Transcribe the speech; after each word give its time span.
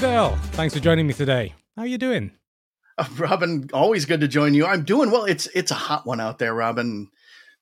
Bill. 0.00 0.36
Thanks 0.52 0.74
for 0.74 0.80
joining 0.80 1.08
me 1.08 1.12
today. 1.12 1.54
How 1.74 1.82
are 1.82 1.86
you 1.86 1.98
doing? 1.98 2.30
Uh, 2.96 3.06
Robin, 3.16 3.68
always 3.72 4.04
good 4.04 4.20
to 4.20 4.28
join 4.28 4.54
you. 4.54 4.64
I'm 4.64 4.84
doing 4.84 5.10
well. 5.10 5.24
It's 5.24 5.46
it's 5.48 5.72
a 5.72 5.74
hot 5.74 6.06
one 6.06 6.20
out 6.20 6.38
there, 6.38 6.54
Robin. 6.54 7.08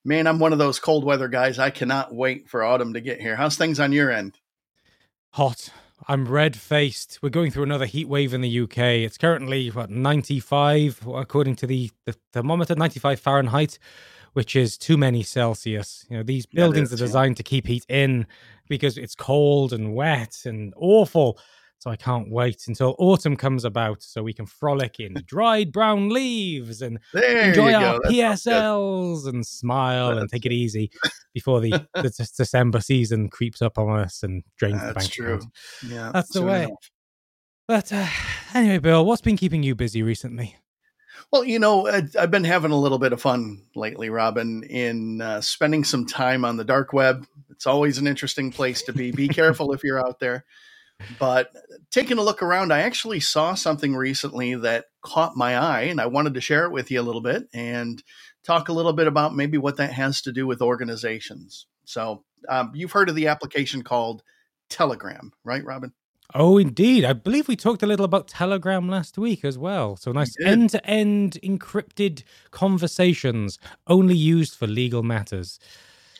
Man, 0.04 0.26
I'm 0.26 0.38
one 0.38 0.52
of 0.52 0.58
those 0.58 0.78
cold 0.78 1.04
weather 1.04 1.28
guys. 1.28 1.58
I 1.58 1.70
cannot 1.70 2.14
wait 2.14 2.48
for 2.48 2.62
autumn 2.62 2.92
to 2.92 3.00
get 3.00 3.20
here. 3.20 3.36
How's 3.36 3.56
things 3.56 3.80
on 3.80 3.92
your 3.92 4.10
end? 4.10 4.38
Hot. 5.30 5.70
I'm 6.08 6.28
red 6.28 6.56
faced. 6.56 7.20
We're 7.22 7.30
going 7.30 7.50
through 7.50 7.64
another 7.64 7.86
heat 7.86 8.06
wave 8.06 8.34
in 8.34 8.42
the 8.42 8.60
UK. 8.60 8.78
It's 8.78 9.16
currently 9.16 9.68
what 9.68 9.90
95 9.90 11.06
according 11.14 11.56
to 11.56 11.66
the, 11.66 11.90
the 12.04 12.14
thermometer, 12.32 12.74
95 12.74 13.18
Fahrenheit, 13.18 13.78
which 14.34 14.54
is 14.54 14.76
too 14.76 14.98
many 14.98 15.22
Celsius. 15.22 16.04
You 16.10 16.18
know, 16.18 16.22
these 16.22 16.44
buildings 16.44 16.92
is, 16.92 17.00
are 17.00 17.04
designed 17.04 17.36
yeah. 17.36 17.36
to 17.36 17.42
keep 17.44 17.66
heat 17.66 17.86
in 17.88 18.26
because 18.68 18.98
it's 18.98 19.14
cold 19.14 19.72
and 19.72 19.94
wet 19.94 20.42
and 20.44 20.74
awful. 20.76 21.38
So 21.78 21.90
I 21.90 21.96
can't 21.96 22.30
wait 22.30 22.64
until 22.66 22.96
autumn 22.98 23.36
comes 23.36 23.64
about 23.64 24.02
so 24.02 24.22
we 24.22 24.32
can 24.32 24.46
frolic 24.46 24.98
in 24.98 25.14
dried 25.26 25.72
brown 25.72 26.08
leaves 26.08 26.82
and 26.82 26.98
there 27.12 27.48
enjoy 27.48 27.74
our 27.74 28.00
PSLs 28.00 29.26
and 29.28 29.46
smile 29.46 30.08
That's 30.08 30.20
and 30.22 30.30
take 30.30 30.46
it 30.46 30.52
easy 30.52 30.90
before 31.34 31.60
the, 31.60 31.70
the 31.94 32.28
December 32.36 32.80
season 32.80 33.28
creeps 33.28 33.62
up 33.62 33.78
on 33.78 34.00
us 34.00 34.22
and 34.22 34.42
drains 34.56 34.80
That's 34.80 34.88
the 34.88 34.94
bank 34.94 35.04
That's 35.04 35.14
true. 35.14 35.34
Account. 35.34 35.52
Yeah, 35.88 36.10
That's 36.12 36.32
the 36.32 36.42
way. 36.42 36.64
Enough. 36.64 36.90
But 37.68 37.92
uh, 37.92 38.06
anyway, 38.54 38.78
Bill, 38.78 39.04
what's 39.04 39.22
been 39.22 39.36
keeping 39.36 39.62
you 39.62 39.74
busy 39.74 40.02
recently? 40.02 40.56
Well, 41.32 41.44
you 41.44 41.58
know, 41.58 41.88
I've 41.88 42.30
been 42.30 42.44
having 42.44 42.70
a 42.70 42.78
little 42.78 42.98
bit 42.98 43.12
of 43.12 43.20
fun 43.20 43.62
lately, 43.74 44.10
Robin, 44.10 44.62
in 44.64 45.20
uh, 45.20 45.40
spending 45.40 45.82
some 45.82 46.06
time 46.06 46.44
on 46.44 46.56
the 46.56 46.64
dark 46.64 46.92
web. 46.92 47.26
It's 47.50 47.66
always 47.66 47.98
an 47.98 48.06
interesting 48.06 48.52
place 48.52 48.82
to 48.82 48.92
be. 48.92 49.10
Be 49.10 49.28
careful 49.28 49.72
if 49.72 49.82
you're 49.82 49.98
out 49.98 50.20
there. 50.20 50.44
But 51.18 51.52
taking 51.90 52.18
a 52.18 52.22
look 52.22 52.42
around, 52.42 52.72
I 52.72 52.80
actually 52.80 53.20
saw 53.20 53.54
something 53.54 53.94
recently 53.94 54.54
that 54.56 54.86
caught 55.02 55.36
my 55.36 55.56
eye, 55.56 55.82
and 55.82 56.00
I 56.00 56.06
wanted 56.06 56.34
to 56.34 56.40
share 56.40 56.64
it 56.64 56.72
with 56.72 56.90
you 56.90 57.00
a 57.00 57.02
little 57.02 57.20
bit 57.20 57.48
and 57.52 58.02
talk 58.44 58.68
a 58.68 58.72
little 58.72 58.92
bit 58.92 59.06
about 59.06 59.34
maybe 59.34 59.58
what 59.58 59.76
that 59.76 59.92
has 59.92 60.22
to 60.22 60.32
do 60.32 60.46
with 60.46 60.62
organizations. 60.62 61.66
So, 61.84 62.24
um, 62.48 62.72
you've 62.74 62.92
heard 62.92 63.08
of 63.08 63.14
the 63.14 63.28
application 63.28 63.82
called 63.82 64.22
Telegram, 64.68 65.32
right, 65.44 65.64
Robin? 65.64 65.92
Oh, 66.34 66.58
indeed. 66.58 67.04
I 67.04 67.12
believe 67.12 67.46
we 67.46 67.56
talked 67.56 67.82
a 67.82 67.86
little 67.86 68.04
about 68.04 68.28
Telegram 68.28 68.88
last 68.88 69.16
week 69.16 69.44
as 69.44 69.56
well. 69.56 69.96
So 69.96 70.10
nice 70.12 70.34
end 70.44 70.70
to 70.70 70.84
end 70.84 71.38
encrypted 71.42 72.24
conversations 72.50 73.58
only 73.86 74.16
used 74.16 74.56
for 74.56 74.66
legal 74.66 75.02
matters. 75.02 75.60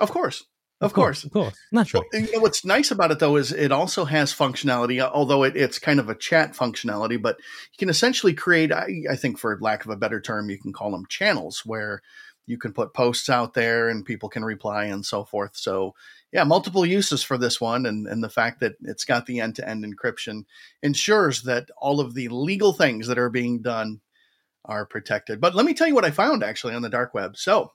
Of 0.01 0.11
course. 0.11 0.45
Of, 0.81 0.93
course, 0.93 1.25
of 1.25 1.33
course, 1.33 1.57
naturally. 1.73 2.07
Well, 2.13 2.23
you 2.23 2.33
know, 2.33 2.41
what's 2.41 2.65
nice 2.65 2.91
about 2.91 3.11
it 3.11 3.19
though 3.19 3.37
is 3.37 3.51
it 3.51 3.73
also 3.73 4.05
has 4.05 4.35
functionality, 4.35 5.03
uh, 5.03 5.11
although 5.13 5.43
it, 5.43 5.57
it's 5.57 5.79
kind 5.79 5.99
of 5.99 6.11
a 6.11 6.15
chat 6.15 6.53
functionality. 6.53 7.21
But 7.21 7.39
you 7.73 7.79
can 7.79 7.89
essentially 7.89 8.35
create, 8.35 8.73
I, 8.73 8.89
I, 9.11 9.17
think, 9.17 9.39
for 9.39 9.59
lack 9.61 9.85
of 9.85 9.91
a 9.91 9.97
better 9.97 10.21
term, 10.21 10.51
you 10.51 10.59
can 10.59 10.75
call 10.75 10.91
them 10.91 11.07
channels 11.09 11.63
where 11.65 12.03
you 12.47 12.59
can 12.59 12.75
put 12.75 12.93
posts 12.93 13.31
out 13.31 13.55
there 13.55 13.89
and 13.89 14.05
people 14.05 14.29
can 14.29 14.45
reply 14.45 14.85
and 14.85 15.05
so 15.05 15.25
forth. 15.25 15.57
So 15.57 15.95
yeah, 16.31 16.45
multiple 16.45 16.85
uses 16.85 17.23
for 17.23 17.39
this 17.39 17.59
one, 17.59 17.87
and 17.87 18.07
and 18.07 18.23
the 18.23 18.29
fact 18.29 18.61
that 18.61 18.75
it's 18.83 19.05
got 19.05 19.25
the 19.25 19.41
end 19.41 19.57
to 19.57 19.69
end 19.69 19.85
encryption 19.85 20.45
ensures 20.83 21.43
that 21.43 21.71
all 21.79 22.01
of 22.01 22.15
the 22.15 22.29
legal 22.29 22.75
things 22.75 23.07
that 23.07 23.19
are 23.19 23.31
being 23.31 23.63
done 23.63 24.01
are 24.67 24.85
protected. 24.85 25.41
But 25.41 25.55
let 25.55 25.65
me 25.65 25.73
tell 25.73 25.87
you 25.87 25.95
what 25.95 26.05
I 26.05 26.11
found 26.11 26.43
actually 26.43 26.75
on 26.75 26.83
the 26.83 26.91
dark 26.91 27.15
web. 27.15 27.37
So 27.37 27.73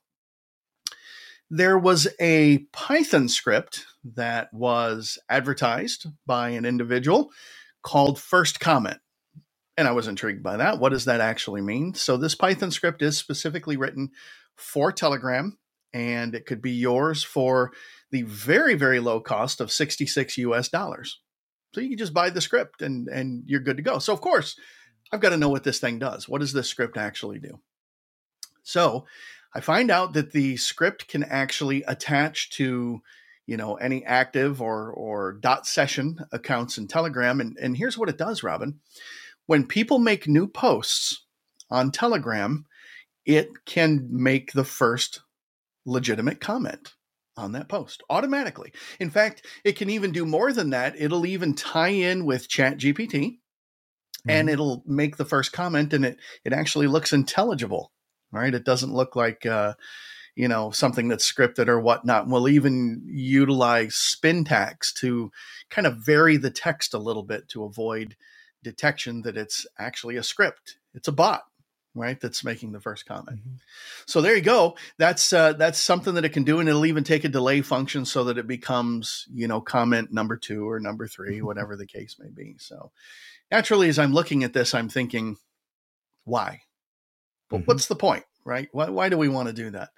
there 1.54 1.78
was 1.78 2.08
a 2.22 2.60
Python 2.72 3.28
script 3.28 3.86
that 4.16 4.52
was 4.54 5.20
advertised 5.30 6.08
by 6.26 6.52
an 6.52 6.64
individual 6.64 7.30
called 7.84 8.18
First 8.18 8.62
Comment. 8.62 9.00
And 9.76 9.86
I 9.86 9.92
was 9.92 10.08
intrigued 10.08 10.42
by 10.42 10.56
that. 10.58 10.80
What 10.80 10.94
does 10.94 11.06
that 11.06 11.20
actually 11.20 11.60
mean? 11.60 11.94
So, 11.94 12.16
this 12.16 12.36
Python 12.36 12.72
script 12.72 13.02
is 13.02 13.18
specifically 13.18 13.76
written 13.76 14.12
for 14.56 14.94
Telegram, 14.94 15.58
and 15.94 16.36
it 16.36 16.46
could 16.46 16.62
be 16.62 16.72
yours 16.72 17.22
for 17.22 17.72
the 18.12 18.22
very, 18.22 18.76
very 18.76 19.02
low 19.02 19.20
cost 19.20 19.60
of 19.60 19.74
66 19.74 20.38
US 20.38 20.70
dollars. 20.70 21.20
So, 21.76 21.82
you 21.82 21.90
can 21.90 21.98
just 21.98 22.14
buy 22.14 22.30
the 22.30 22.40
script 22.40 22.82
and, 22.82 23.10
and 23.10 23.44
you're 23.46 23.60
good 23.60 23.78
to 23.78 23.84
go. 23.84 24.00
So, 24.00 24.14
of 24.14 24.22
course, 24.22 24.58
I've 25.12 25.22
got 25.22 25.30
to 25.30 25.38
know 25.38 25.50
what 25.50 25.66
this 25.66 25.80
thing 25.80 26.00
does. 26.00 26.30
What 26.30 26.40
does 26.40 26.54
this 26.54 26.70
script 26.70 26.96
actually 26.96 27.40
do? 27.40 27.60
So, 28.64 29.06
I 29.54 29.60
find 29.60 29.92
out 29.92 30.14
that 30.14 30.32
the 30.32 30.58
script 30.58 31.08
can 31.08 31.24
actually 31.24 31.84
attach 31.84 32.52
to, 32.52 33.02
you 33.46 33.58
know, 33.58 33.76
any 33.76 34.06
active 34.06 34.62
or 34.62 34.92
or 34.92 35.34
dot 35.34 35.68
session 35.68 36.20
accounts 36.32 36.78
in 36.78 36.88
Telegram. 36.88 37.42
And, 37.42 37.58
and 37.62 37.76
here's 37.76 37.98
what 37.98 38.10
it 38.10 38.18
does, 38.18 38.44
Robin. 38.44 38.80
When 39.48 39.66
people 39.66 40.00
make 40.00 40.28
new 40.28 40.48
posts 40.48 41.26
on 41.70 41.92
Telegram, 41.92 42.66
it 43.26 43.50
can 43.66 44.08
make 44.12 44.54
the 44.54 44.64
first 44.64 45.22
legitimate 45.86 46.40
comment 46.40 46.94
on 47.38 47.54
that 47.54 47.70
post 47.70 48.04
automatically. 48.10 48.72
In 49.00 49.10
fact, 49.10 49.46
it 49.64 49.74
can 49.74 49.90
even 49.90 50.12
do 50.12 50.26
more 50.26 50.54
than 50.54 50.72
that. 50.72 50.96
It'll 50.98 51.26
even 51.26 51.56
tie 51.56 51.90
in 51.90 52.26
with 52.26 52.50
Chat 52.50 52.78
GPT 52.78 53.12
mm-hmm. 53.12 54.30
and 54.30 54.50
it'll 54.50 54.84
make 54.86 55.18
the 55.18 55.26
first 55.26 55.52
comment 55.52 55.94
and 55.94 56.06
it 56.06 56.18
it 56.46 56.54
actually 56.54 56.88
looks 56.88 57.14
intelligible 57.14 57.92
right? 58.32 58.54
It 58.54 58.64
doesn't 58.66 58.94
look 58.94 59.16
like, 59.16 59.46
uh, 59.46 59.74
you 60.36 60.48
know, 60.48 60.72
something 60.72 61.08
that's 61.08 61.30
scripted 61.30 61.68
or 61.68 61.80
whatnot. 61.80 62.28
We'll 62.28 62.48
even 62.50 63.02
utilize 63.06 63.96
spintax 63.96 64.94
to 64.96 65.32
kind 65.70 65.86
of 65.86 65.98
vary 65.98 66.38
the 66.38 66.52
text 66.52 66.94
a 66.94 67.00
little 67.00 67.24
bit 67.24 67.50
to 67.50 67.64
avoid 67.64 68.16
detection 68.64 69.24
that 69.24 69.38
it's 69.38 69.66
actually 69.78 70.16
a 70.16 70.24
script. 70.24 70.78
It's 70.94 71.08
a 71.08 71.12
bot, 71.12 71.44
right? 71.96 72.20
That's 72.20 72.44
making 72.44 72.72
the 72.72 72.80
first 72.80 73.06
comment. 73.06 73.40
Mm-hmm. 73.40 73.56
So 74.06 74.22
there 74.22 74.36
you 74.36 74.42
go. 74.42 74.78
That's 74.98 75.34
uh, 75.34 75.54
that's 75.54 75.80
something 75.80 76.14
that 76.14 76.26
it 76.26 76.30
can 76.34 76.44
do, 76.44 76.60
and 76.60 76.70
it'll 76.70 76.86
even 76.86 77.04
take 77.04 77.24
a 77.24 77.30
delay 77.30 77.62
function 77.62 78.06
so 78.06 78.24
that 78.26 78.38
it 78.38 78.48
becomes, 78.48 79.28
you 79.34 79.48
know, 79.48 79.62
comment 79.62 80.14
number 80.14 80.38
two 80.38 80.70
or 80.70 80.80
number 80.80 81.08
three, 81.08 81.42
whatever 81.42 81.76
the 81.76 81.88
case 81.88 82.18
may 82.20 82.30
be. 82.30 82.56
So 82.60 82.92
naturally, 83.52 83.90
as 83.90 84.00
I'm 84.00 84.14
looking 84.14 84.44
at 84.44 84.54
this, 84.54 84.74
I'm 84.74 84.90
thinking, 84.90 85.38
why? 86.24 86.62
But 87.52 87.58
mm-hmm. 87.58 87.66
what's 87.66 87.86
the 87.86 87.96
point, 87.96 88.24
right? 88.46 88.70
Why, 88.72 88.90
why 88.90 89.10
do 89.10 89.18
we 89.18 89.30
want 89.30 89.50
to 89.50 89.54
do 89.54 89.70
that? 89.72 89.90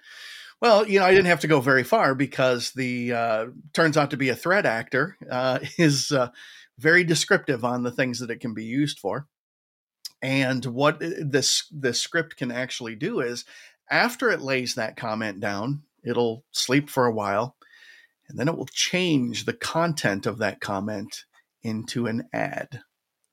Well, 0.60 0.86
you 0.86 0.98
know, 0.98 1.06
I 1.06 1.10
didn't 1.10 1.26
have 1.26 1.40
to 1.40 1.46
go 1.46 1.60
very 1.60 1.84
far 1.84 2.14
because 2.14 2.72
the 2.72 3.12
uh, 3.12 3.46
turns 3.72 3.96
out 3.96 4.10
to 4.10 4.16
be 4.16 4.28
a 4.28 4.36
threat 4.36 4.66
actor 4.66 5.16
uh, 5.30 5.60
is 5.78 6.12
uh, 6.12 6.30
very 6.78 7.04
descriptive 7.04 7.64
on 7.64 7.82
the 7.82 7.92
things 7.92 8.20
that 8.20 8.30
it 8.30 8.40
can 8.40 8.54
be 8.54 8.64
used 8.64 8.98
for. 8.98 9.26
And 10.22 10.64
what 10.64 11.02
uh, 11.02 11.10
this 11.20 11.68
this 11.70 12.00
script 12.00 12.36
can 12.36 12.50
actually 12.50 12.94
do 12.96 13.20
is, 13.20 13.44
after 13.90 14.30
it 14.30 14.40
lays 14.40 14.74
that 14.74 14.96
comment 14.96 15.40
down, 15.40 15.82
it'll 16.04 16.44
sleep 16.50 16.88
for 16.88 17.06
a 17.06 17.12
while, 17.12 17.56
and 18.28 18.38
then 18.38 18.48
it 18.48 18.56
will 18.56 18.66
change 18.66 19.44
the 19.44 19.52
content 19.52 20.26
of 20.26 20.38
that 20.38 20.60
comment 20.60 21.24
into 21.62 22.06
an 22.06 22.28
ad. 22.32 22.80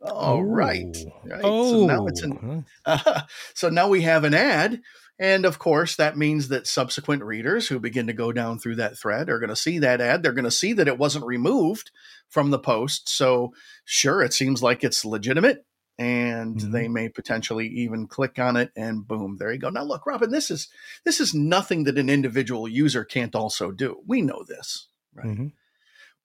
All 0.04 0.38
oh. 0.38 0.42
right. 0.42 0.98
right. 1.26 1.42
Oh. 1.44 1.82
So 1.82 1.86
now 1.86 2.08
it's 2.08 2.22
an, 2.22 2.66
uh, 2.86 3.22
so 3.54 3.70
now 3.70 3.88
we 3.88 4.02
have 4.02 4.24
an 4.24 4.34
ad. 4.34 4.82
And 5.20 5.46
of 5.46 5.60
course, 5.60 5.98
that 5.98 6.18
means 6.18 6.48
that 6.48 6.66
subsequent 6.66 7.24
readers 7.24 7.68
who 7.68 7.80
begin 7.80 8.08
to 8.08 8.14
go 8.14 8.32
down 8.32 8.58
through 8.58 8.78
that 8.78 8.98
thread 8.98 9.30
are 9.30 9.38
going 9.38 9.52
to 9.52 9.56
see 9.56 9.78
that 9.78 10.02
ad. 10.02 10.24
They're 10.24 10.34
going 10.34 10.46
to 10.46 10.52
see 10.52 10.74
that 10.74 10.88
it 10.88 10.98
wasn't 10.98 11.28
removed 11.28 11.92
from 12.28 12.50
the 12.50 12.58
post. 12.58 13.08
So, 13.08 13.54
sure, 13.86 14.24
it 14.24 14.34
seems 14.34 14.64
like 14.64 14.84
it's 14.84 15.06
legitimate. 15.06 15.64
And 16.00 16.56
mm-hmm. 16.56 16.72
they 16.72 16.88
may 16.88 17.10
potentially 17.10 17.68
even 17.68 18.08
click 18.08 18.40
on 18.40 18.58
it, 18.58 18.72
and 18.76 19.08
boom, 19.08 19.38
there 19.38 19.52
you 19.52 19.60
go. 19.60 19.70
Now, 19.70 19.84
look, 19.84 20.08
Robin, 20.08 20.32
this 20.32 20.50
is 20.50 20.68
this 21.06 21.20
is 21.20 21.36
nothing 21.36 21.84
that 21.84 22.00
an 22.00 22.10
individual 22.10 22.68
user 22.68 23.06
can't 23.06 23.36
also 23.36 23.70
do. 23.70 24.02
We 24.08 24.24
know 24.24 24.44
this, 24.48 24.88
right? 25.14 25.28
Mm-hmm. 25.28 25.48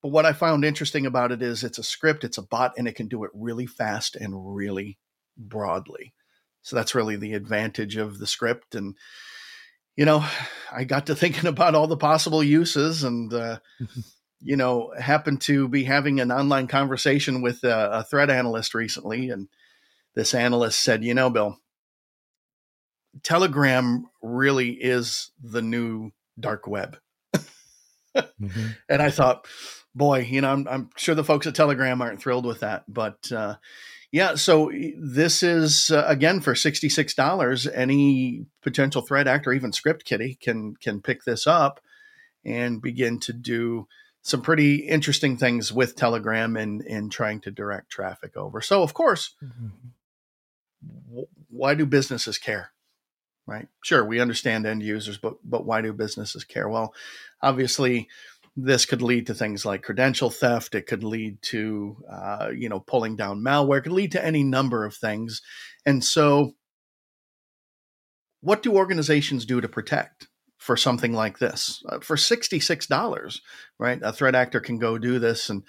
But 0.07 0.13
what 0.13 0.25
I 0.25 0.35
found 0.35 0.65
interesting 0.65 1.05
about 1.05 1.33
it 1.33 1.43
is 1.43 1.65
it's 1.65 1.79
a 1.79 1.83
script, 1.83 2.23
it's 2.23 2.39
a 2.39 2.43
bot, 2.43 2.75
and 2.79 2.87
it 2.87 2.95
can 2.95 3.09
do 3.09 3.25
it 3.25 3.33
really 3.35 3.67
fast 3.67 4.15
and 4.15 4.55
really 4.55 4.99
broadly. 5.37 6.15
So 6.63 6.77
that's 6.77 6.95
really 6.95 7.17
the 7.17 7.35
advantage 7.35 7.97
of 7.97 8.21
the 8.21 8.27
script. 8.29 8.77
And, 8.77 8.95
you 9.97 10.05
know, 10.05 10.25
I 10.71 10.85
got 10.85 11.07
to 11.07 11.17
thinking 11.17 11.49
about 11.49 11.75
all 11.75 11.89
the 11.89 11.97
possible 11.97 12.41
uses 12.41 13.03
and, 13.03 13.35
uh, 13.35 13.59
you 14.41 14.55
know, 14.55 14.93
happened 14.97 15.41
to 15.41 15.67
be 15.67 15.83
having 15.83 16.21
an 16.21 16.31
online 16.31 16.69
conversation 16.69 17.43
with 17.43 17.65
a, 17.65 17.91
a 17.95 18.05
threat 18.05 18.31
analyst 18.31 18.75
recently. 18.75 19.31
And 19.31 19.49
this 20.15 20.35
analyst 20.35 20.85
said, 20.85 21.03
you 21.03 21.15
know, 21.15 21.31
Bill, 21.31 21.59
Telegram 23.25 24.07
really 24.23 24.71
is 24.71 25.33
the 25.43 25.63
new 25.63 26.13
dark 26.39 26.69
web. 26.69 26.97
mm-hmm. 28.17 28.67
And 28.89 29.03
I 29.03 29.11
thought, 29.11 29.49
boy, 29.97 30.21
you 30.21 30.41
know, 30.43 30.53
I'm, 30.53 30.69
I'm, 30.69 30.91
sure 30.97 31.15
the 31.15 31.25
folks 31.25 31.47
at 31.47 31.55
Telegram 31.55 32.03
aren't 32.03 32.21
thrilled 32.21 32.47
with 32.47 32.61
that, 32.61 32.85
but 32.87 33.33
uh, 33.33 33.57
yeah. 34.13 34.35
So 34.35 34.71
this 34.97 35.43
is 35.43 35.91
uh, 35.91 36.05
again 36.07 36.41
for 36.41 36.55
sixty 36.55 36.89
six 36.89 37.15
dollars. 37.15 37.67
Any 37.67 38.47
potential 38.63 39.03
threat 39.03 39.27
actor, 39.27 39.53
even 39.53 39.73
Script 39.73 40.05
kiddie, 40.05 40.35
can 40.35 40.77
can 40.77 41.01
pick 41.01 41.25
this 41.25 41.47
up 41.47 41.81
and 42.45 42.81
begin 42.81 43.19
to 43.21 43.33
do 43.33 43.89
some 44.23 44.43
pretty 44.43 44.77
interesting 44.77 45.37
things 45.37 45.73
with 45.73 45.97
Telegram 45.97 46.57
and 46.57 46.83
in, 46.83 46.97
in 46.97 47.11
trying 47.11 47.41
to 47.41 47.51
direct 47.51 47.91
traffic 47.91 48.37
over. 48.37 48.61
So, 48.61 48.83
of 48.83 48.93
course, 48.93 49.35
mm-hmm. 49.43 49.69
w- 51.09 51.29
why 51.49 51.75
do 51.75 51.87
businesses 51.87 52.39
care? 52.39 52.73
Right? 53.47 53.69
Sure, 53.85 54.05
we 54.05 54.21
understand 54.21 54.67
end 54.67 54.83
users, 54.83 55.19
but 55.19 55.35
but 55.45 55.65
why 55.65 55.81
do 55.81 55.93
businesses 55.93 56.43
care? 56.45 56.69
Well, 56.69 56.93
obviously, 57.41 58.09
this 58.57 58.87
could 58.87 59.03
lead 59.03 59.27
to 59.27 59.35
things 59.35 59.67
like 59.67 59.83
credential 59.83 60.31
theft. 60.31 60.75
It 60.75 60.87
could 60.87 61.05
lead 61.05 61.43
to 61.43 61.97
uh, 62.11 62.51
you 62.57 62.69
know 62.69 62.81
pulling 62.81 63.17
down 63.17 63.43
malware. 63.43 63.79
It 63.79 63.83
could 63.83 63.93
lead 63.93 64.13
to 64.13 64.25
any 64.25 64.43
number 64.43 64.85
of 64.85 64.95
things. 64.95 65.43
And 65.85 66.03
so, 66.03 66.53
what 68.41 68.63
do 68.63 68.75
organizations 68.75 69.45
do 69.45 69.61
to 69.61 69.69
protect? 69.69 70.29
for 70.59 70.77
something 70.77 71.13
like 71.13 71.39
this 71.39 71.83
uh, 71.89 72.01
for 72.01 72.17
$66 72.17 73.41
right 73.79 74.01
a 74.03 74.13
threat 74.13 74.35
actor 74.35 74.59
can 74.59 74.79
go 74.79 74.99
do 74.99 75.19
this 75.19 75.49
and 75.49 75.63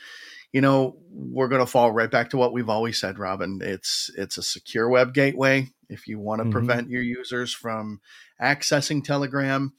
you 0.52 0.62
know 0.62 0.98
we're 1.12 1.50
going 1.50 1.62
to 1.62 1.72
fall 1.72 1.92
right 1.92 2.10
back 2.10 2.32
to 2.32 2.38
what 2.38 2.54
we've 2.54 2.70
always 2.70 3.00
said 3.00 3.20
robin 3.20 3.60
it's 3.62 4.10
it's 4.18 4.38
a 4.38 4.44
secure 4.44 4.90
web 4.90 5.14
gateway 5.14 5.68
if 5.90 6.08
you 6.08 6.20
want 6.20 6.40
to 6.40 6.44
mm-hmm. 6.44 6.52
prevent 6.52 6.90
your 6.90 7.04
users 7.04 7.54
from 7.54 8.00
accessing 8.42 9.04
telegram 9.04 9.74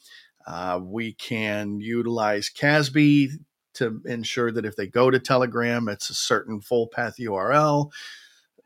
uh, 0.48 0.80
we 0.82 1.12
can 1.12 1.78
utilize 1.80 2.48
casb 2.48 2.96
to 3.74 4.00
ensure 4.06 4.50
that 4.50 4.64
if 4.64 4.74
they 4.74 4.86
go 4.86 5.10
to 5.10 5.20
telegram 5.20 5.88
it's 5.88 6.10
a 6.10 6.14
certain 6.14 6.60
full 6.60 6.86
path 6.88 7.16
url 7.20 7.90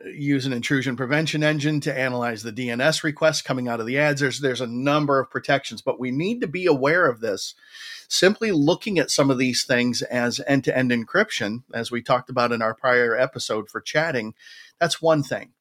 use 0.06 0.46
an 0.46 0.52
intrusion 0.52 0.96
prevention 0.96 1.43
engine 1.43 1.81
to 1.81 1.96
analyze 1.96 2.43
the 2.43 2.52
DNS 2.52 3.02
requests 3.02 3.43
coming 3.43 3.69
out 3.69 3.81
of 3.81 3.87
the 3.87 3.99
ads. 3.99 4.20
There's 4.20 4.40
there's 4.40 4.61
a 4.61 4.67
number 4.67 5.19
of 5.20 5.31
protections, 5.31 5.82
but 5.82 6.00
we 6.00 6.11
need 6.11 6.40
to 6.40 6.49
be 6.49 6.67
aware 6.67 7.06
of 7.06 7.20
this. 7.20 7.55
Simply 8.08 8.52
looking 8.52 8.99
at 8.99 9.11
some 9.11 9.31
of 9.31 9.38
these 9.38 9.64
things 9.64 10.02
as 10.02 10.40
end-to-end 10.46 10.90
encryption, 10.90 11.62
as 11.73 11.90
we 11.90 12.02
talked 12.02 12.29
about 12.29 12.52
in 12.52 12.61
our 12.61 12.75
prior 12.75 13.17
episode 13.17 13.70
for 13.70 13.81
chatting, 13.81 14.34
that's 14.79 15.00
one 15.00 15.23
thing. 15.23 15.52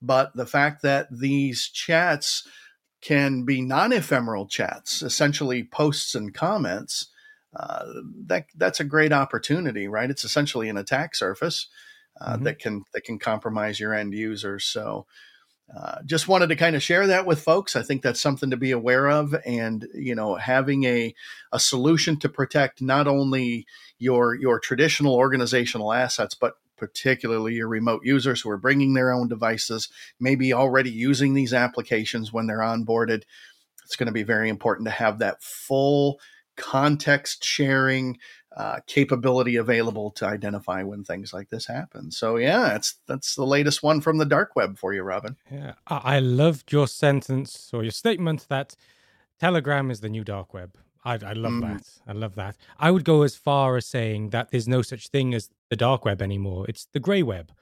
But 0.00 0.34
the 0.34 0.46
fact 0.46 0.82
that 0.82 1.08
these 1.10 1.68
chats 1.68 2.46
can 3.00 3.44
be 3.44 3.60
non-ephemeral 3.60 4.46
chats, 4.46 5.02
essentially 5.02 5.64
posts 5.64 6.14
and 6.14 6.34
comments, 6.34 7.06
uh, 7.56 7.84
that 8.26 8.46
that's 8.56 8.80
a 8.80 8.84
great 8.84 9.12
opportunity, 9.12 9.88
right? 9.88 10.10
It's 10.10 10.24
essentially 10.24 10.68
an 10.68 10.76
attack 10.76 11.14
surface 11.14 11.68
uh, 12.20 12.34
mm-hmm. 12.34 12.44
that 12.44 12.58
can 12.58 12.84
that 12.92 13.04
can 13.04 13.18
compromise 13.18 13.80
your 13.80 13.94
end 13.94 14.14
users. 14.14 14.64
So. 14.64 15.06
Uh, 15.78 16.00
just 16.06 16.28
wanted 16.28 16.48
to 16.48 16.56
kind 16.56 16.74
of 16.74 16.82
share 16.82 17.06
that 17.08 17.26
with 17.26 17.42
folks. 17.42 17.76
I 17.76 17.82
think 17.82 18.00
that's 18.00 18.22
something 18.22 18.48
to 18.48 18.56
be 18.56 18.70
aware 18.70 19.06
of, 19.06 19.36
and 19.44 19.86
you 19.92 20.14
know, 20.14 20.34
having 20.36 20.84
a 20.84 21.14
a 21.52 21.60
solution 21.60 22.18
to 22.20 22.28
protect 22.30 22.80
not 22.80 23.06
only 23.06 23.66
your 23.98 24.34
your 24.34 24.60
traditional 24.60 25.14
organizational 25.14 25.92
assets, 25.92 26.34
but 26.34 26.54
particularly 26.78 27.54
your 27.54 27.68
remote 27.68 28.02
users 28.04 28.40
who 28.40 28.50
are 28.50 28.56
bringing 28.56 28.94
their 28.94 29.12
own 29.12 29.28
devices, 29.28 29.88
maybe 30.18 30.52
already 30.52 30.90
using 30.90 31.34
these 31.34 31.52
applications 31.52 32.32
when 32.32 32.46
they're 32.46 32.58
onboarded. 32.58 33.24
It's 33.84 33.96
going 33.96 34.06
to 34.06 34.12
be 34.12 34.22
very 34.22 34.48
important 34.48 34.86
to 34.86 34.92
have 34.92 35.18
that 35.18 35.42
full 35.42 36.20
context 36.56 37.44
sharing, 37.44 38.18
uh, 38.56 38.80
capability 38.86 39.56
available 39.56 40.10
to 40.10 40.26
identify 40.26 40.82
when 40.82 41.04
things 41.04 41.32
like 41.32 41.48
this 41.48 41.66
happen. 41.66 42.10
So 42.10 42.36
yeah, 42.36 42.74
it's 42.74 42.96
that's 43.06 43.34
the 43.34 43.46
latest 43.46 43.82
one 43.82 44.00
from 44.00 44.18
the 44.18 44.26
dark 44.26 44.56
web 44.56 44.78
for 44.78 44.92
you, 44.92 45.02
Robin. 45.02 45.36
Yeah, 45.50 45.74
I 45.86 46.18
loved 46.18 46.72
your 46.72 46.88
sentence 46.88 47.70
or 47.72 47.82
your 47.82 47.92
statement 47.92 48.46
that 48.48 48.74
Telegram 49.38 49.90
is 49.90 50.00
the 50.00 50.08
new 50.08 50.24
dark 50.24 50.52
web. 50.52 50.76
I, 51.04 51.14
I 51.14 51.32
love 51.32 51.52
mm. 51.52 51.60
that. 51.62 51.82
I 52.06 52.12
love 52.12 52.34
that. 52.34 52.56
I 52.78 52.90
would 52.90 53.04
go 53.04 53.22
as 53.22 53.36
far 53.36 53.76
as 53.76 53.86
saying 53.86 54.30
that 54.30 54.50
there's 54.50 54.68
no 54.68 54.82
such 54.82 55.08
thing 55.08 55.34
as 55.34 55.48
the 55.70 55.76
dark 55.76 56.04
web 56.04 56.22
anymore. 56.22 56.66
It's 56.68 56.86
the 56.92 57.00
grey 57.00 57.22
web. 57.22 57.52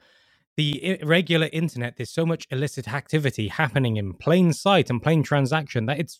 The 0.55 0.99
regular 1.03 1.49
internet, 1.53 1.97
there's 1.97 2.09
so 2.09 2.25
much 2.25 2.47
illicit 2.49 2.91
activity 2.91 3.47
happening 3.47 3.97
in 3.97 4.13
plain 4.13 4.53
sight 4.53 4.89
and 4.89 5.01
plain 5.01 5.21
transaction 5.21 5.85
that 5.85 5.99
it's 5.99 6.19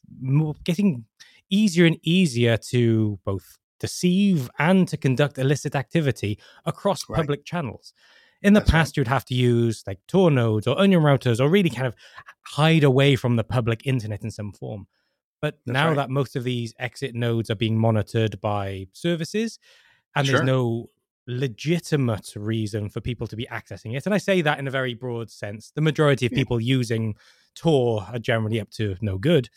getting 0.63 1.05
easier 1.49 1.85
and 1.85 1.97
easier 2.03 2.55
to 2.57 3.19
both 3.25 3.57
deceive 3.79 4.49
and 4.59 4.87
to 4.89 4.97
conduct 4.97 5.37
illicit 5.37 5.75
activity 5.75 6.39
across 6.65 7.09
right. 7.09 7.17
public 7.17 7.45
channels. 7.45 7.93
In 8.43 8.53
the 8.53 8.59
That's 8.59 8.69
past, 8.69 8.89
right. 8.91 8.97
you'd 8.97 9.07
have 9.07 9.25
to 9.25 9.33
use 9.33 9.83
like 9.87 9.99
Tor 10.07 10.29
nodes 10.29 10.67
or 10.67 10.79
onion 10.79 11.01
routers 11.01 11.39
or 11.39 11.49
really 11.49 11.71
kind 11.71 11.87
of 11.87 11.95
hide 12.43 12.83
away 12.83 13.15
from 13.15 13.35
the 13.35 13.43
public 13.43 13.87
internet 13.87 14.23
in 14.23 14.29
some 14.29 14.51
form. 14.51 14.85
But 15.41 15.57
That's 15.65 15.73
now 15.73 15.87
right. 15.87 15.95
that 15.95 16.09
most 16.11 16.35
of 16.35 16.43
these 16.43 16.75
exit 16.77 17.15
nodes 17.15 17.49
are 17.49 17.55
being 17.55 17.77
monitored 17.77 18.39
by 18.39 18.87
services 18.93 19.57
and 20.15 20.27
sure. 20.27 20.37
there's 20.37 20.45
no 20.45 20.89
legitimate 21.27 22.33
reason 22.35 22.89
for 22.89 23.01
people 23.01 23.27
to 23.27 23.35
be 23.35 23.47
accessing 23.51 23.95
it. 23.95 24.05
And 24.05 24.15
I 24.15 24.17
say 24.17 24.41
that 24.41 24.59
in 24.59 24.67
a 24.67 24.71
very 24.71 24.93
broad 24.93 25.29
sense. 25.29 25.71
The 25.75 25.81
majority 25.81 26.25
of 26.25 26.31
people 26.31 26.59
using 26.59 27.15
Tor 27.55 28.05
are 28.11 28.19
generally 28.19 28.61
up 28.61 28.69
to 28.71 28.95
no 29.01 29.17
good. 29.17 29.49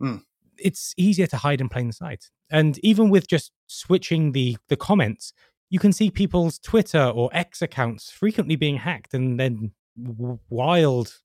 Mm 0.00 0.22
it's 0.58 0.94
easier 0.96 1.26
to 1.28 1.36
hide 1.36 1.60
in 1.60 1.68
plain 1.68 1.92
sight. 1.92 2.30
And 2.50 2.78
even 2.80 3.10
with 3.10 3.28
just 3.28 3.52
switching 3.66 4.32
the 4.32 4.56
the 4.68 4.76
comments, 4.76 5.32
you 5.70 5.78
can 5.78 5.92
see 5.92 6.10
people's 6.10 6.58
Twitter 6.58 7.04
or 7.04 7.30
X 7.32 7.62
accounts 7.62 8.10
frequently 8.10 8.56
being 8.56 8.78
hacked 8.78 9.14
and 9.14 9.38
then 9.38 9.72
wild 10.48 11.18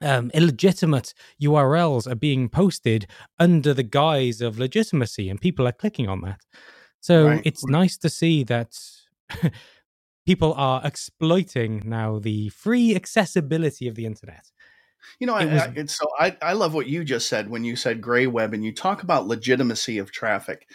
um, 0.00 0.30
illegitimate 0.34 1.14
URLs 1.42 2.10
are 2.10 2.16
being 2.16 2.48
posted 2.48 3.06
under 3.38 3.72
the 3.72 3.82
guise 3.82 4.42
of 4.42 4.58
legitimacy, 4.58 5.30
and 5.30 5.40
people 5.40 5.66
are 5.66 5.72
clicking 5.72 6.06
on 6.06 6.20
that. 6.20 6.40
So 7.00 7.26
right. 7.26 7.42
it's 7.44 7.64
nice 7.66 7.96
to 7.98 8.08
see 8.08 8.44
that 8.44 8.78
people 10.26 10.54
are 10.54 10.80
exploiting 10.84 11.82
now 11.84 12.18
the 12.18 12.48
free 12.50 12.94
accessibility 12.94 13.88
of 13.88 13.94
the 13.94 14.06
internet. 14.06 14.50
You 15.20 15.26
know, 15.26 15.36
it 15.36 15.50
was, 15.50 15.62
I, 15.62 15.72
I, 15.76 15.84
so 15.86 16.06
I, 16.18 16.36
I 16.42 16.52
love 16.54 16.74
what 16.74 16.88
you 16.88 17.04
just 17.04 17.28
said 17.28 17.48
when 17.48 17.64
you 17.64 17.76
said 17.76 18.00
gray 18.00 18.26
web 18.26 18.52
and 18.52 18.64
you 18.64 18.72
talk 18.72 19.02
about 19.02 19.28
legitimacy 19.28 19.98
of 19.98 20.10
traffic. 20.10 20.68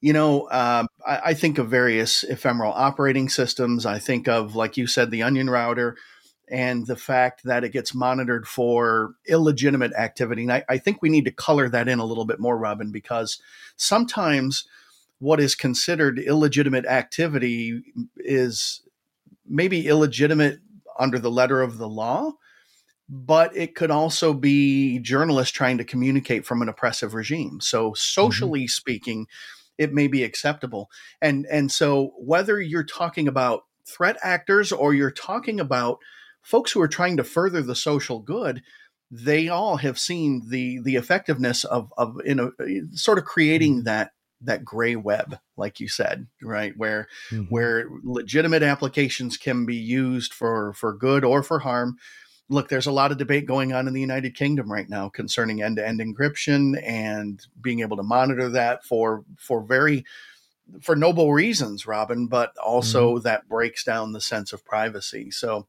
You 0.00 0.12
know, 0.12 0.48
um, 0.50 0.86
I, 1.04 1.20
I, 1.24 1.34
think 1.34 1.58
of 1.58 1.68
various 1.68 2.22
ephemeral 2.22 2.72
operating 2.72 3.28
systems. 3.28 3.84
I 3.84 3.98
think 3.98 4.28
of, 4.28 4.54
like 4.54 4.76
you 4.76 4.86
said, 4.86 5.10
the 5.10 5.22
onion 5.22 5.50
router 5.50 5.96
and 6.48 6.86
the 6.86 6.96
fact 6.96 7.42
that 7.44 7.64
it 7.64 7.72
gets 7.72 7.94
monitored 7.94 8.46
for 8.46 9.14
illegitimate 9.26 9.92
activity. 9.94 10.42
And 10.42 10.52
I, 10.52 10.64
I 10.68 10.78
think 10.78 11.02
we 11.02 11.08
need 11.08 11.24
to 11.24 11.32
color 11.32 11.68
that 11.70 11.88
in 11.88 11.98
a 11.98 12.04
little 12.04 12.24
bit 12.24 12.38
more, 12.38 12.56
Robin, 12.56 12.92
because 12.92 13.40
sometimes 13.76 14.64
what 15.18 15.40
is 15.40 15.54
considered 15.54 16.18
illegitimate 16.18 16.86
activity 16.86 17.82
is 18.16 18.82
maybe 19.46 19.86
illegitimate 19.86 20.58
under 20.98 21.18
the 21.18 21.30
letter 21.30 21.62
of 21.62 21.78
the 21.78 21.88
law 21.88 22.32
but 23.08 23.56
it 23.56 23.74
could 23.74 23.90
also 23.90 24.32
be 24.32 24.98
journalists 24.98 25.52
trying 25.52 25.78
to 25.78 25.84
communicate 25.84 26.44
from 26.44 26.62
an 26.62 26.68
oppressive 26.68 27.14
regime. 27.14 27.60
So 27.60 27.94
socially 27.94 28.62
mm-hmm. 28.62 28.68
speaking, 28.68 29.26
it 29.78 29.92
may 29.92 30.08
be 30.08 30.24
acceptable. 30.24 30.90
And 31.20 31.46
and 31.50 31.70
so 31.70 32.14
whether 32.18 32.60
you're 32.60 32.84
talking 32.84 33.28
about 33.28 33.64
threat 33.86 34.16
actors 34.22 34.72
or 34.72 34.94
you're 34.94 35.12
talking 35.12 35.60
about 35.60 35.98
folks 36.42 36.72
who 36.72 36.80
are 36.80 36.88
trying 36.88 37.16
to 37.18 37.24
further 37.24 37.62
the 37.62 37.76
social 37.76 38.18
good, 38.18 38.62
they 39.10 39.48
all 39.48 39.76
have 39.76 39.98
seen 39.98 40.42
the 40.48 40.80
the 40.80 40.96
effectiveness 40.96 41.64
of 41.64 41.92
of 41.96 42.20
in 42.24 42.40
a, 42.40 42.50
sort 42.96 43.18
of 43.18 43.24
creating 43.24 43.76
mm-hmm. 43.76 43.84
that 43.84 44.12
that 44.42 44.64
gray 44.64 44.96
web 44.96 45.38
like 45.56 45.80
you 45.80 45.88
said 45.88 46.26
right 46.42 46.74
where 46.76 47.08
mm-hmm. 47.30 47.44
where 47.44 47.88
legitimate 48.02 48.62
applications 48.62 49.36
can 49.36 49.64
be 49.64 49.76
used 49.76 50.34
for 50.34 50.72
for 50.74 50.92
good 50.92 51.24
or 51.24 51.42
for 51.42 51.60
harm 51.60 51.96
look, 52.48 52.68
there's 52.68 52.86
a 52.86 52.92
lot 52.92 53.10
of 53.10 53.18
debate 53.18 53.46
going 53.46 53.72
on 53.72 53.88
in 53.88 53.94
the 53.94 54.00
United 54.00 54.34
Kingdom 54.34 54.70
right 54.70 54.88
now 54.88 55.08
concerning 55.08 55.62
end-to-end 55.62 56.00
encryption 56.00 56.80
and 56.84 57.44
being 57.60 57.80
able 57.80 57.96
to 57.96 58.02
monitor 58.02 58.48
that 58.50 58.84
for 58.84 59.24
for 59.36 59.62
very 59.62 60.04
for 60.80 60.96
noble 60.96 61.32
reasons, 61.32 61.86
Robin, 61.86 62.26
but 62.26 62.56
also 62.58 63.14
mm-hmm. 63.14 63.22
that 63.22 63.48
breaks 63.48 63.84
down 63.84 64.12
the 64.12 64.20
sense 64.20 64.52
of 64.52 64.64
privacy. 64.64 65.30
So 65.30 65.66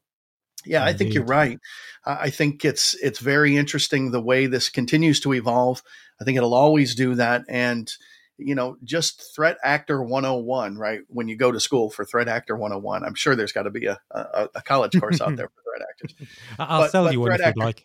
yeah, 0.64 0.82
Indeed. 0.82 0.94
I 0.94 0.98
think 0.98 1.14
you're 1.14 1.24
right. 1.24 1.58
I 2.04 2.30
think 2.30 2.64
it's 2.64 2.94
it's 2.94 3.20
very 3.20 3.56
interesting 3.56 4.10
the 4.10 4.20
way 4.20 4.46
this 4.46 4.68
continues 4.68 5.20
to 5.20 5.34
evolve. 5.34 5.82
I 6.20 6.24
think 6.24 6.36
it'll 6.36 6.54
always 6.54 6.94
do 6.94 7.14
that 7.14 7.44
and 7.48 7.92
you 8.38 8.54
know, 8.54 8.76
just 8.84 9.34
threat 9.34 9.58
actor 9.62 10.02
101, 10.02 10.78
right? 10.78 11.00
When 11.08 11.28
you 11.28 11.36
go 11.36 11.52
to 11.52 11.60
school 11.60 11.90
for 11.90 12.04
threat 12.04 12.28
actor 12.28 12.56
101, 12.56 13.04
I'm 13.04 13.14
sure 13.14 13.34
there's 13.34 13.52
got 13.52 13.64
to 13.64 13.70
be 13.70 13.86
a, 13.86 14.00
a, 14.10 14.48
a, 14.54 14.62
college 14.62 14.98
course 14.98 15.20
out 15.20 15.36
there 15.36 15.48
for 15.48 15.62
threat 15.62 15.88
actors. 15.88 16.28
I'll 16.58 16.82
but, 16.82 16.90
sell 16.90 17.04
but 17.04 17.12
you 17.12 17.20
one 17.20 17.32
if 17.32 17.40
actor, 17.40 17.52
you'd 17.56 17.64
like. 17.64 17.84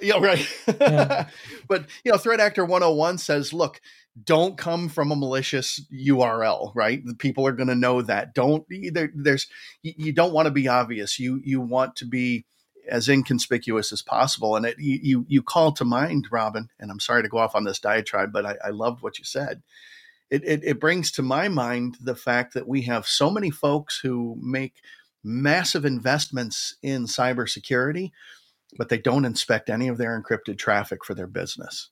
Yeah, 0.00 0.18
right. 0.18 0.46
Yeah. 0.80 1.28
but 1.68 1.86
you 2.04 2.12
know, 2.12 2.18
threat 2.18 2.40
actor 2.40 2.64
101 2.64 3.18
says, 3.18 3.52
look, 3.52 3.80
don't 4.24 4.58
come 4.58 4.88
from 4.88 5.12
a 5.12 5.16
malicious 5.16 5.80
URL, 5.92 6.72
right? 6.74 7.04
The 7.04 7.14
people 7.14 7.46
are 7.46 7.52
going 7.52 7.68
to 7.68 7.74
know 7.74 8.02
that. 8.02 8.34
Don't 8.34 8.64
there, 8.92 9.10
there's 9.14 9.46
you, 9.82 9.94
you 9.96 10.12
don't 10.12 10.32
want 10.32 10.46
to 10.46 10.50
be 10.50 10.68
obvious. 10.68 11.18
You 11.18 11.40
you 11.44 11.60
want 11.60 11.96
to 11.96 12.04
be 12.04 12.44
as 12.88 13.08
inconspicuous 13.08 13.92
as 13.92 14.02
possible. 14.02 14.56
And 14.56 14.66
it, 14.66 14.76
you, 14.78 15.24
you 15.28 15.42
call 15.42 15.72
to 15.72 15.84
mind, 15.84 16.28
Robin, 16.30 16.68
and 16.78 16.90
I'm 16.90 17.00
sorry 17.00 17.22
to 17.22 17.28
go 17.28 17.38
off 17.38 17.54
on 17.54 17.64
this 17.64 17.78
diatribe, 17.78 18.32
but 18.32 18.46
I, 18.46 18.56
I 18.64 18.70
loved 18.70 19.02
what 19.02 19.18
you 19.18 19.24
said. 19.24 19.62
it, 20.30 20.42
it, 20.44 20.60
it 20.64 20.80
brings 20.80 21.10
to 21.12 21.22
my 21.22 21.48
mind 21.48 21.96
the 22.00 22.14
fact 22.14 22.54
that 22.54 22.68
we 22.68 22.82
have 22.82 23.06
so 23.06 23.30
many 23.30 23.50
folks 23.50 23.98
who 23.98 24.36
make 24.40 24.74
massive 25.24 25.84
investments 25.84 26.76
in 26.82 27.06
cybersecurity, 27.06 28.10
but 28.76 28.88
they 28.88 28.98
don't 28.98 29.24
inspect 29.24 29.70
any 29.70 29.88
of 29.88 29.98
their 29.98 30.20
encrypted 30.20 30.58
traffic 30.58 31.04
for 31.04 31.14
their 31.14 31.26
business. 31.26 31.90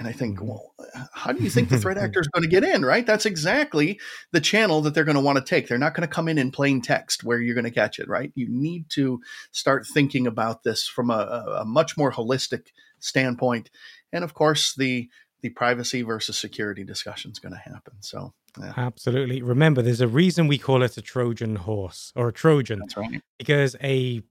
And 0.00 0.08
I 0.08 0.12
think, 0.12 0.42
well, 0.42 0.72
uh, 0.78 1.04
how 1.12 1.30
do 1.30 1.44
you 1.44 1.50
think 1.50 1.68
the 1.68 1.78
threat 1.78 1.98
actor 1.98 2.20
is 2.20 2.28
going 2.28 2.42
to 2.42 2.48
get 2.48 2.64
in, 2.64 2.82
right? 2.82 3.04
That's 3.04 3.26
exactly 3.26 4.00
the 4.32 4.40
channel 4.40 4.80
that 4.80 4.94
they're 4.94 5.04
going 5.04 5.14
to 5.16 5.20
want 5.20 5.36
to 5.36 5.44
take. 5.44 5.68
They're 5.68 5.76
not 5.76 5.92
going 5.92 6.08
to 6.08 6.12
come 6.12 6.26
in 6.26 6.38
in 6.38 6.50
plain 6.50 6.80
text 6.80 7.22
where 7.22 7.38
you're 7.38 7.54
going 7.54 7.66
to 7.66 7.70
catch 7.70 7.98
it, 7.98 8.08
right? 8.08 8.32
You 8.34 8.46
need 8.48 8.88
to 8.92 9.20
start 9.52 9.86
thinking 9.86 10.26
about 10.26 10.62
this 10.62 10.88
from 10.88 11.10
a, 11.10 11.58
a 11.60 11.64
much 11.66 11.98
more 11.98 12.10
holistic 12.10 12.68
standpoint. 12.98 13.68
And 14.10 14.24
of 14.24 14.32
course, 14.32 14.74
the 14.74 15.10
the 15.42 15.50
privacy 15.50 16.00
versus 16.00 16.38
security 16.38 16.84
discussion 16.84 17.30
is 17.30 17.38
going 17.38 17.54
to 17.54 17.58
happen. 17.58 17.94
So, 18.00 18.32
yeah. 18.58 18.72
absolutely. 18.76 19.42
Remember, 19.42 19.82
there's 19.82 20.00
a 20.00 20.08
reason 20.08 20.48
we 20.48 20.58
call 20.58 20.82
it 20.82 20.96
a 20.96 21.02
Trojan 21.02 21.56
horse 21.56 22.12
or 22.16 22.28
a 22.28 22.32
Trojan. 22.32 22.78
That's 22.80 22.96
right. 22.96 23.22
Because 23.38 23.76
a 23.82 24.22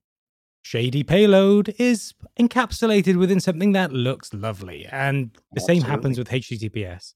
shady 0.61 1.03
payload 1.03 1.73
is 1.77 2.13
encapsulated 2.39 3.17
within 3.17 3.39
something 3.39 3.71
that 3.73 3.91
looks 3.91 4.33
lovely, 4.33 4.85
and 4.91 5.31
the 5.53 5.61
Absolutely. 5.61 5.79
same 5.81 5.89
happens 5.89 6.17
with 6.17 6.29
HTTPS. 6.29 7.13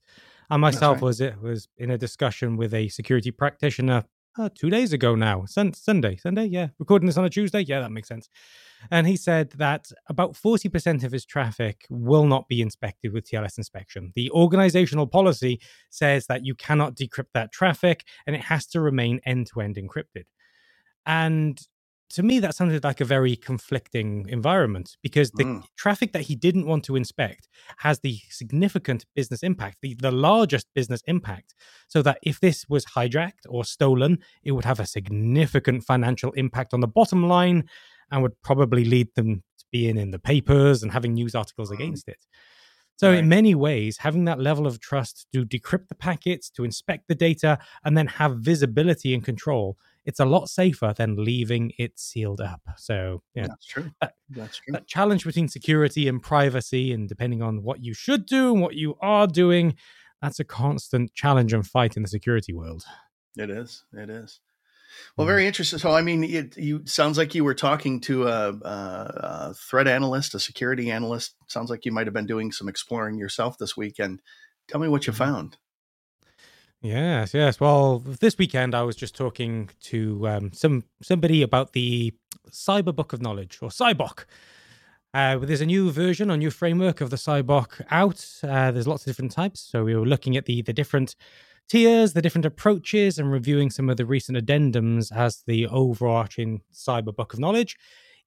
I 0.50 0.56
myself 0.56 0.96
right. 0.96 1.02
was 1.02 1.20
it 1.20 1.40
was 1.40 1.68
in 1.78 1.90
a 1.90 1.98
discussion 1.98 2.56
with 2.56 2.74
a 2.74 2.88
security 2.88 3.30
practitioner 3.30 4.04
uh, 4.36 4.48
two 4.54 4.68
days 4.68 4.92
ago 4.92 5.14
now, 5.14 5.44
Sun- 5.44 5.74
Sunday, 5.74 6.16
Sunday, 6.16 6.46
yeah, 6.46 6.68
recording 6.78 7.06
this 7.06 7.16
on 7.16 7.24
a 7.24 7.30
Tuesday, 7.30 7.60
yeah, 7.60 7.80
that 7.80 7.92
makes 7.92 8.08
sense. 8.08 8.28
And 8.90 9.06
he 9.06 9.16
said 9.16 9.50
that 9.52 9.86
about 10.08 10.32
40% 10.32 11.04
of 11.04 11.12
his 11.12 11.24
traffic 11.24 11.86
will 11.88 12.26
not 12.26 12.48
be 12.48 12.60
inspected 12.60 13.12
with 13.12 13.30
TLS 13.30 13.58
inspection. 13.58 14.12
The 14.14 14.30
organizational 14.32 15.06
policy 15.06 15.60
says 15.90 16.26
that 16.26 16.44
you 16.44 16.54
cannot 16.54 16.96
decrypt 16.96 17.32
that 17.34 17.52
traffic 17.52 18.04
and 18.26 18.34
it 18.34 18.42
has 18.42 18.66
to 18.68 18.80
remain 18.80 19.20
end 19.24 19.46
to 19.52 19.60
end 19.60 19.76
encrypted. 19.76 20.24
And 21.06 21.60
to 22.14 22.22
me 22.22 22.38
that 22.38 22.54
sounded 22.54 22.84
like 22.84 23.00
a 23.00 23.04
very 23.04 23.36
conflicting 23.36 24.26
environment 24.28 24.96
because 25.02 25.30
the 25.32 25.44
mm. 25.44 25.64
traffic 25.76 26.12
that 26.12 26.22
he 26.22 26.36
didn't 26.36 26.66
want 26.66 26.84
to 26.84 26.96
inspect 26.96 27.48
has 27.78 28.00
the 28.00 28.18
significant 28.30 29.04
business 29.14 29.42
impact 29.42 29.78
the, 29.82 29.94
the 30.00 30.10
largest 30.10 30.66
business 30.74 31.02
impact 31.06 31.54
so 31.88 32.02
that 32.02 32.18
if 32.22 32.40
this 32.40 32.66
was 32.68 32.84
hijacked 32.86 33.44
or 33.48 33.64
stolen 33.64 34.18
it 34.42 34.52
would 34.52 34.64
have 34.64 34.80
a 34.80 34.86
significant 34.86 35.82
financial 35.84 36.30
impact 36.32 36.72
on 36.72 36.80
the 36.80 36.88
bottom 36.88 37.26
line 37.26 37.68
and 38.10 38.22
would 38.22 38.40
probably 38.42 38.84
lead 38.84 39.08
them 39.16 39.42
to 39.58 39.64
being 39.72 39.96
in 39.96 40.10
the 40.10 40.18
papers 40.18 40.82
and 40.82 40.92
having 40.92 41.14
news 41.14 41.34
articles 41.34 41.70
mm. 41.70 41.74
against 41.74 42.08
it 42.08 42.24
so, 42.96 43.10
right. 43.10 43.18
in 43.18 43.28
many 43.28 43.54
ways, 43.56 43.98
having 43.98 44.24
that 44.26 44.38
level 44.38 44.66
of 44.66 44.78
trust 44.78 45.26
to 45.32 45.44
decrypt 45.44 45.88
the 45.88 45.96
packets, 45.96 46.48
to 46.50 46.64
inspect 46.64 47.08
the 47.08 47.14
data, 47.14 47.58
and 47.84 47.98
then 47.98 48.06
have 48.06 48.38
visibility 48.38 49.12
and 49.14 49.24
control, 49.24 49.76
it's 50.04 50.20
a 50.20 50.24
lot 50.24 50.48
safer 50.48 50.94
than 50.96 51.16
leaving 51.16 51.72
it 51.78 51.98
sealed 51.98 52.40
up. 52.40 52.60
So, 52.76 53.22
yeah, 53.34 53.46
that's 53.48 53.66
true. 53.66 53.90
That, 54.00 54.14
that's 54.30 54.58
true. 54.58 54.72
That 54.72 54.86
challenge 54.86 55.24
between 55.24 55.48
security 55.48 56.08
and 56.08 56.22
privacy, 56.22 56.92
and 56.92 57.08
depending 57.08 57.42
on 57.42 57.62
what 57.62 57.82
you 57.82 57.94
should 57.94 58.26
do 58.26 58.52
and 58.52 58.62
what 58.62 58.74
you 58.74 58.96
are 59.00 59.26
doing, 59.26 59.76
that's 60.20 60.40
a 60.40 60.44
constant 60.44 61.14
challenge 61.14 61.52
and 61.52 61.66
fight 61.66 61.96
in 61.96 62.02
the 62.02 62.08
security 62.08 62.52
world. 62.52 62.84
It 63.36 63.50
is. 63.50 63.84
It 63.92 64.10
is. 64.10 64.40
Well, 65.16 65.26
very 65.26 65.46
interesting. 65.46 65.78
So, 65.78 65.92
I 65.92 66.02
mean, 66.02 66.24
it 66.24 66.56
you 66.56 66.82
sounds 66.86 67.18
like 67.18 67.34
you 67.34 67.44
were 67.44 67.54
talking 67.54 68.00
to 68.02 68.28
a, 68.28 68.52
a, 68.52 68.60
a, 68.62 69.54
threat 69.54 69.88
analyst, 69.88 70.34
a 70.34 70.40
security 70.40 70.90
analyst. 70.90 71.34
Sounds 71.48 71.70
like 71.70 71.84
you 71.84 71.92
might 71.92 72.06
have 72.06 72.14
been 72.14 72.26
doing 72.26 72.52
some 72.52 72.68
exploring 72.68 73.18
yourself 73.18 73.58
this 73.58 73.76
weekend. 73.76 74.22
Tell 74.68 74.80
me 74.80 74.88
what 74.88 75.06
you 75.06 75.12
mm-hmm. 75.12 75.24
found. 75.24 75.56
Yes, 76.84 77.32
yes. 77.32 77.60
Well, 77.60 78.00
this 78.00 78.36
weekend 78.36 78.74
I 78.74 78.82
was 78.82 78.94
just 78.94 79.16
talking 79.16 79.70
to 79.84 80.28
um, 80.28 80.52
some 80.52 80.84
somebody 81.02 81.40
about 81.40 81.72
the 81.72 82.12
Cyber 82.50 82.94
Book 82.94 83.14
of 83.14 83.22
Knowledge 83.22 83.58
or 83.62 83.70
CyBOK. 83.70 84.26
Uh, 85.14 85.38
there's 85.38 85.62
a 85.62 85.66
new 85.66 85.90
version, 85.90 86.30
a 86.30 86.36
new 86.36 86.50
framework 86.50 87.00
of 87.00 87.08
the 87.08 87.16
CyBOK 87.16 87.86
out. 87.90 88.28
Uh, 88.42 88.70
there's 88.70 88.86
lots 88.86 89.04
of 89.04 89.06
different 89.06 89.32
types. 89.32 89.60
So 89.60 89.82
we 89.82 89.96
were 89.96 90.04
looking 90.04 90.36
at 90.36 90.44
the 90.44 90.60
the 90.60 90.74
different 90.74 91.16
tiers, 91.70 92.12
the 92.12 92.20
different 92.20 92.44
approaches, 92.44 93.18
and 93.18 93.32
reviewing 93.32 93.70
some 93.70 93.88
of 93.88 93.96
the 93.96 94.04
recent 94.04 94.36
addendums 94.36 95.10
as 95.10 95.42
the 95.46 95.66
overarching 95.68 96.60
cyber 96.70 97.16
book 97.16 97.32
of 97.32 97.38
knowledge. 97.38 97.78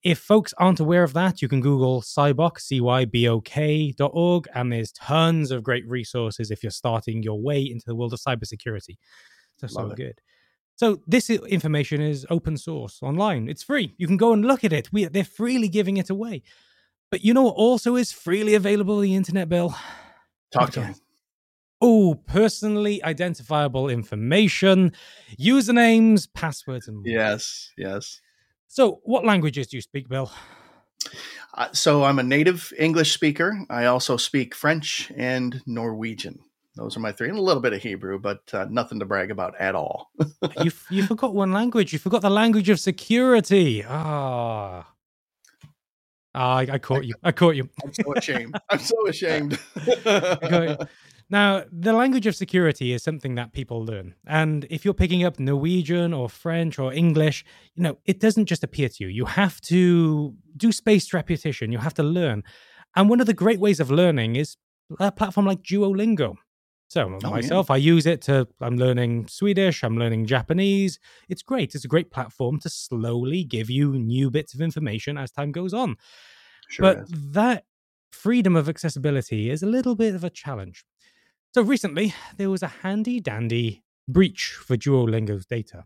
If 0.04 0.20
folks 0.20 0.54
aren't 0.58 0.80
aware 0.80 1.04
of 1.04 1.14
that, 1.14 1.42
you 1.42 1.48
can 1.48 1.60
Google 1.60 2.02
CyBOK, 2.02 2.60
C-Y-B-O-K 2.60 3.92
dot 3.94 4.12
org, 4.14 4.48
and 4.54 4.72
there's 4.72 4.92
tons 4.92 5.52
of 5.52 5.64
great 5.64 5.88
resources 5.88 6.52
if 6.52 6.64
you're 6.64 6.72
starting 6.72 7.24
your 7.24 7.42
way 7.42 7.62
into 7.62 7.86
the 7.86 7.96
world 7.96 8.14
of 8.14 8.20
cybersecurity. 8.20 8.98
So, 9.58 9.68
so 9.68 9.90
good. 9.90 10.22
So 10.76 11.02
this 11.08 11.30
information 11.32 12.02
is 12.02 12.26
open 12.30 12.56
source 12.58 13.00
online. 13.02 13.50
It's 13.50 13.64
free. 13.64 13.96
You 13.98 14.06
can 14.06 14.18
go 14.18 14.32
and 14.32 14.46
look 14.46 14.64
at 14.64 14.72
it. 14.72 14.94
We, 14.94 15.06
they're 15.06 15.24
freely 15.24 15.70
giving 15.70 15.98
it 15.98 16.12
away. 16.12 16.44
But 17.10 17.24
you 17.24 17.34
know 17.34 17.44
what 17.44 17.56
also 17.56 17.96
is 17.96 18.12
freely 18.12 18.54
available 18.54 18.98
on 18.98 19.02
the 19.02 19.16
internet, 19.16 19.50
Bill? 19.50 19.76
Talk 20.52 20.72
to 20.74 20.82
me. 20.82 20.94
Oh, 21.82 22.16
personally 22.28 23.04
identifiable 23.04 23.90
information, 23.90 24.94
usernames, 25.40 26.28
passwords, 26.32 26.88
and 26.88 26.98
more. 26.98 27.06
Yes, 27.08 27.72
yes. 27.78 28.20
So, 28.68 29.00
what 29.04 29.26
languages 29.26 29.68
do 29.68 29.78
you 29.78 29.82
speak, 29.82 30.10
Bill? 30.10 30.32
Uh, 31.54 31.72
so, 31.74 32.04
I'm 32.04 32.20
a 32.20 32.24
native 32.24 32.72
English 32.78 33.14
speaker. 33.14 33.58
I 33.70 33.86
also 33.86 34.18
speak 34.18 34.54
French 34.54 35.12
and 35.16 35.62
Norwegian. 35.66 36.40
Those 36.76 36.96
are 36.96 37.00
my 37.00 37.12
three, 37.12 37.30
and 37.30 37.38
a 37.38 37.42
little 37.42 37.62
bit 37.62 37.74
of 37.74 37.82
Hebrew, 37.82 38.20
but 38.20 38.42
uh, 38.54 38.68
nothing 38.70 39.00
to 39.00 39.06
brag 39.06 39.32
about 39.32 39.56
at 39.60 39.74
all. 39.74 40.12
you 40.62 40.72
you 40.92 41.04
forgot 41.08 41.34
one 41.34 41.52
language. 41.52 41.92
You 41.92 41.98
forgot 41.98 42.22
the 42.22 42.30
language 42.30 42.70
of 42.70 42.80
security. 42.80 43.84
Ah. 43.84 44.86
Ah, 46.36 46.58
I, 46.58 46.68
I, 46.74 46.78
caught 46.78 47.04
you. 47.04 47.16
I 47.24 47.32
caught 47.32 47.56
you. 47.56 47.68
I'm 47.84 47.92
so 47.92 48.14
ashamed. 48.16 48.60
I'm 48.70 48.78
so 48.78 49.08
ashamed. 49.08 49.58
Now, 51.30 51.64
the 51.72 51.92
language 51.92 52.26
of 52.26 52.36
security 52.36 52.94
is 52.94 53.04
something 53.04 53.36
that 53.36 53.52
people 53.52 53.84
learn. 53.84 54.16
And 54.26 54.66
if 54.70 54.86
you're 54.86 54.94
picking 54.94 55.26
up 55.26 55.40
Norwegian 55.40 56.14
or 56.14 56.30
French 56.30 56.80
or 56.80 56.94
English, 56.94 57.44
you 57.76 57.84
know, 57.84 57.98
it 58.06 58.20
doesn't 58.20 58.46
just 58.46 58.64
appear 58.64 58.88
to 58.88 59.04
you. 59.04 59.10
You 59.10 59.26
have 59.26 59.60
to 59.62 60.34
do 60.56 60.72
spaced 60.72 61.14
repetition, 61.14 61.72
you 61.72 61.80
have 61.80 61.94
to 61.96 62.04
learn. 62.04 62.44
And 62.96 63.10
one 63.10 63.20
of 63.20 63.28
the 63.28 63.34
great 63.34 63.60
ways 63.60 63.80
of 63.82 63.92
learning 63.92 64.38
is 64.38 64.56
a 65.00 65.12
platform 65.12 65.46
like 65.46 65.64
Duolingo. 65.64 66.36
So 66.90 67.20
oh, 67.22 67.30
myself, 67.30 67.68
yeah. 67.70 67.76
I 67.76 67.78
use 67.78 68.06
it 68.06 68.22
to 68.24 68.48
I'm 68.62 68.78
learning 68.78 69.28
Swedish, 69.28 69.84
I'm 69.84 69.98
learning 69.98 70.26
Japanese. 70.26 71.00
It's 71.28 71.42
great. 71.42 71.76
It's 71.76 71.84
a 71.84 71.90
great 71.90 72.12
platform 72.12 72.60
to 72.62 72.70
slowly 72.70 73.44
give 73.44 73.70
you 73.70 74.00
new 74.00 74.32
bits 74.32 74.54
of 74.54 74.62
information 74.62 75.18
as 75.18 75.32
time 75.32 75.52
goes 75.52 75.74
on. 75.74 75.98
Sure 76.70 76.84
but 76.84 77.00
is. 77.00 77.32
that 77.34 77.66
freedom 78.12 78.56
of 78.56 78.70
accessibility 78.70 79.50
is 79.50 79.62
a 79.62 79.68
little 79.68 79.96
bit 79.96 80.16
of 80.16 80.24
a 80.24 80.30
challenge. 80.30 80.86
So 81.58 81.64
recently, 81.64 82.14
there 82.38 82.52
was 82.52 82.62
a 82.62 82.68
handy 82.68 83.20
dandy 83.20 83.82
breach 84.08 84.54
for 84.64 84.78
Duolingo's 84.78 85.48
data. 85.48 85.86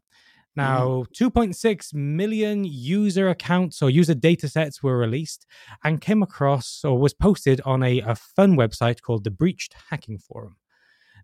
Now, 0.53 1.05
mm. 1.15 1.31
2.6 1.31 1.93
million 1.93 2.65
user 2.65 3.29
accounts 3.29 3.81
or 3.81 3.89
user 3.89 4.13
data 4.13 4.49
sets 4.49 4.83
were 4.83 4.97
released 4.97 5.45
and 5.81 6.01
came 6.01 6.21
across 6.21 6.81
or 6.83 6.99
was 6.99 7.13
posted 7.13 7.61
on 7.63 7.83
a, 7.83 8.01
a 8.01 8.15
fun 8.15 8.57
website 8.57 9.01
called 9.01 9.23
the 9.23 9.31
Breached 9.31 9.73
Hacking 9.89 10.17
Forum. 10.17 10.57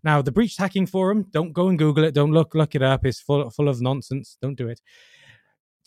Now, 0.02 0.22
the 0.22 0.32
Breached 0.32 0.58
Hacking 0.58 0.86
Forum, 0.86 1.26
don't 1.30 1.52
go 1.52 1.68
and 1.68 1.78
Google 1.78 2.04
it, 2.04 2.14
don't 2.14 2.32
look 2.32 2.54
look 2.54 2.74
it 2.74 2.82
up. 2.82 3.04
It's 3.04 3.20
full 3.20 3.50
full 3.50 3.68
of 3.68 3.82
nonsense. 3.82 4.38
Don't 4.40 4.56
do 4.56 4.68
it. 4.68 4.80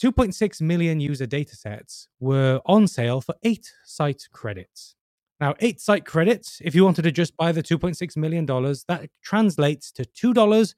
2.6 0.03 0.61
million 0.61 0.99
user 0.99 1.25
data 1.25 1.55
sets 1.55 2.09
were 2.19 2.61
on 2.67 2.87
sale 2.87 3.21
for 3.21 3.33
eight 3.41 3.73
site 3.85 4.21
credits. 4.31 4.97
Now, 5.41 5.55
eight 5.59 5.81
site 5.81 6.05
credits, 6.05 6.61
if 6.63 6.75
you 6.75 6.85
wanted 6.85 7.01
to 7.01 7.11
just 7.11 7.35
buy 7.35 7.51
the 7.51 7.63
$2.6 7.63 8.15
million, 8.15 8.45
that 8.45 9.09
translates 9.23 9.91
to 9.93 10.03
$2.13 10.03 10.75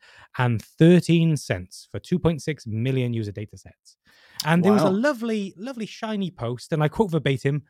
for 1.92 2.00
2.6 2.00 2.68
million 2.68 3.14
user 3.14 3.34
data 3.34 3.58
sets. 3.58 3.98
And 4.46 4.64
wow. 4.64 4.66
there 4.66 4.74
was 4.74 4.84
a 4.84 4.90
lovely, 4.90 5.54
lovely 5.58 5.86
shiny 5.86 6.32
post, 6.32 6.72
and 6.72 6.82
I 6.82 6.88
quote 6.88 7.12
verbatim 7.12 7.64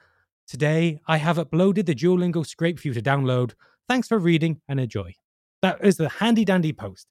Today, 0.46 1.00
I 1.08 1.18
have 1.18 1.38
uploaded 1.38 1.88
the 1.88 1.96
Duolingo 1.96 2.46
scrape 2.46 2.80
for 2.80 2.90
you 2.90 2.94
to 2.94 3.02
download. 3.02 3.54
Thanks 3.88 4.08
for 4.08 4.20
reading 4.20 4.62
and 4.68 4.80
enjoy. 4.80 5.16
That 5.62 5.84
is 5.84 5.98
the 5.98 6.10
handy 6.10 6.46
dandy 6.46 6.74
post. 6.74 7.08